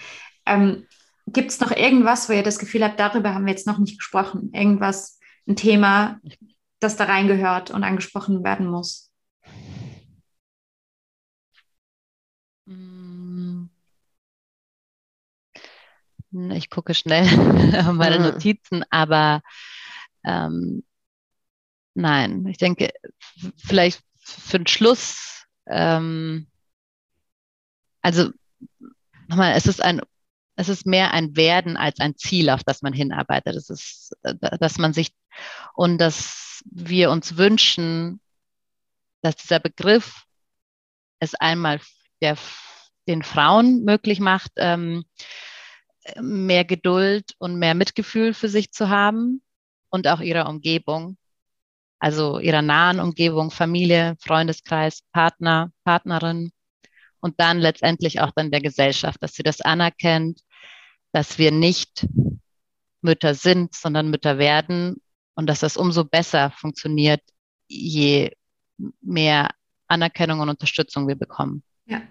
[0.45, 0.85] Ähm,
[1.27, 3.97] Gibt es noch irgendwas, wo ihr das Gefühl habt, darüber haben wir jetzt noch nicht
[3.97, 4.51] gesprochen?
[4.53, 6.19] Irgendwas, ein Thema,
[6.79, 9.11] das da reingehört und angesprochen werden muss?
[16.31, 17.25] Ich gucke schnell
[17.93, 18.25] meine mhm.
[18.25, 19.41] Notizen, aber
[20.23, 20.83] ähm,
[21.93, 22.91] nein, ich denke,
[23.57, 26.47] vielleicht für den Schluss, ähm,
[28.01, 28.31] also
[29.27, 30.01] nochmal, es ist ein,
[30.55, 33.55] es ist mehr ein Werden als ein Ziel, auf das man hinarbeitet.
[33.55, 35.13] Es ist, dass man sich
[35.73, 38.21] und dass wir uns wünschen,
[39.21, 40.23] dass dieser Begriff
[41.19, 41.79] es einmal
[42.21, 42.37] der,
[43.07, 45.05] den Frauen möglich macht, ähm,
[46.19, 49.41] mehr Geduld und mehr Mitgefühl für sich zu haben
[49.89, 51.17] und auch ihrer Umgebung,
[51.99, 56.51] also ihrer nahen Umgebung, Familie, Freundeskreis, Partner, Partnerin.
[57.19, 60.41] Und dann letztendlich auch dann der Gesellschaft, dass sie das anerkennt,
[61.11, 62.07] dass wir nicht
[63.01, 64.95] Mütter sind, sondern Mütter werden
[65.35, 67.21] und dass das umso besser funktioniert,
[67.67, 68.31] je
[69.01, 69.49] mehr
[69.87, 71.63] Anerkennung und Unterstützung wir bekommen.
[71.85, 72.01] Ja,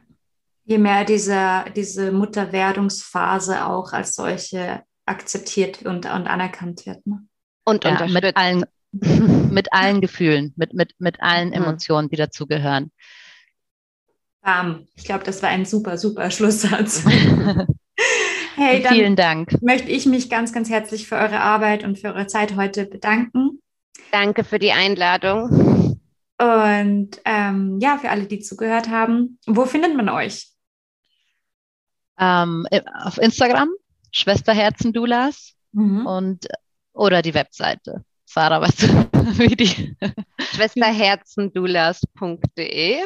[0.64, 7.06] je mehr diese, diese Mutterwerdungsphase auch als solche akzeptiert und, und anerkannt wird.
[7.06, 7.26] Ne?
[7.64, 11.54] Und ja, mit allen, mit allen Gefühlen, mit, mit, mit allen mhm.
[11.54, 12.92] Emotionen, die dazugehören.
[14.42, 14.86] Bam.
[14.96, 17.04] Ich glaube, das war ein super, super Schlusssatz.
[18.56, 19.60] hey, dann vielen Dank.
[19.62, 23.60] Möchte ich mich ganz, ganz herzlich für eure Arbeit und für eure Zeit heute bedanken.
[24.12, 25.89] Danke für die Einladung.
[26.40, 30.50] Und ähm, ja, für alle, die zugehört haben, wo findet man euch?
[32.20, 32.66] ähm,
[33.02, 33.70] auf Instagram,
[34.12, 36.06] Schwesterherzen-Doulas mhm.
[36.06, 36.46] und
[36.92, 38.04] oder die Webseite.
[38.26, 38.82] Sarah, was
[39.38, 39.96] wie die?
[40.54, 42.98] Schwesterherzendoulas.de.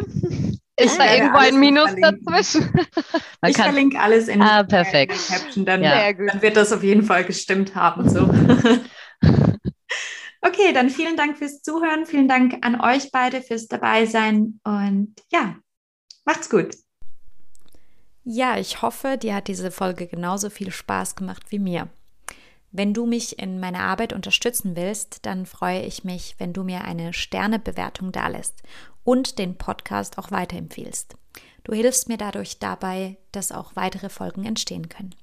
[0.76, 2.68] Ist da irgendwo ein Minus dazwischen?
[3.40, 5.12] Man ich verlinke alles in, ah, perfekt.
[5.12, 6.12] in Caption, dann, ja.
[6.12, 8.10] dann wird das auf jeden Fall gestimmt haben.
[8.10, 8.28] So.
[10.44, 12.06] okay, dann vielen Dank fürs Zuhören.
[12.06, 15.56] Vielen Dank an euch beide fürs Dabeisein und ja,
[16.24, 16.76] macht's gut.
[18.24, 21.88] Ja, ich hoffe, dir hat diese Folge genauso viel Spaß gemacht wie mir.
[22.72, 26.84] Wenn du mich in meiner Arbeit unterstützen willst, dann freue ich mich, wenn du mir
[26.84, 28.62] eine Sternebewertung dalässt
[29.04, 31.16] und den Podcast auch weiterempfiehlst.
[31.62, 35.14] Du hilfst mir dadurch dabei, dass auch weitere Folgen entstehen können.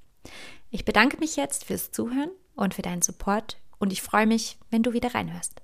[0.70, 4.84] Ich bedanke mich jetzt fürs Zuhören und für deinen Support und ich freue mich, wenn
[4.84, 5.62] du wieder reinhörst.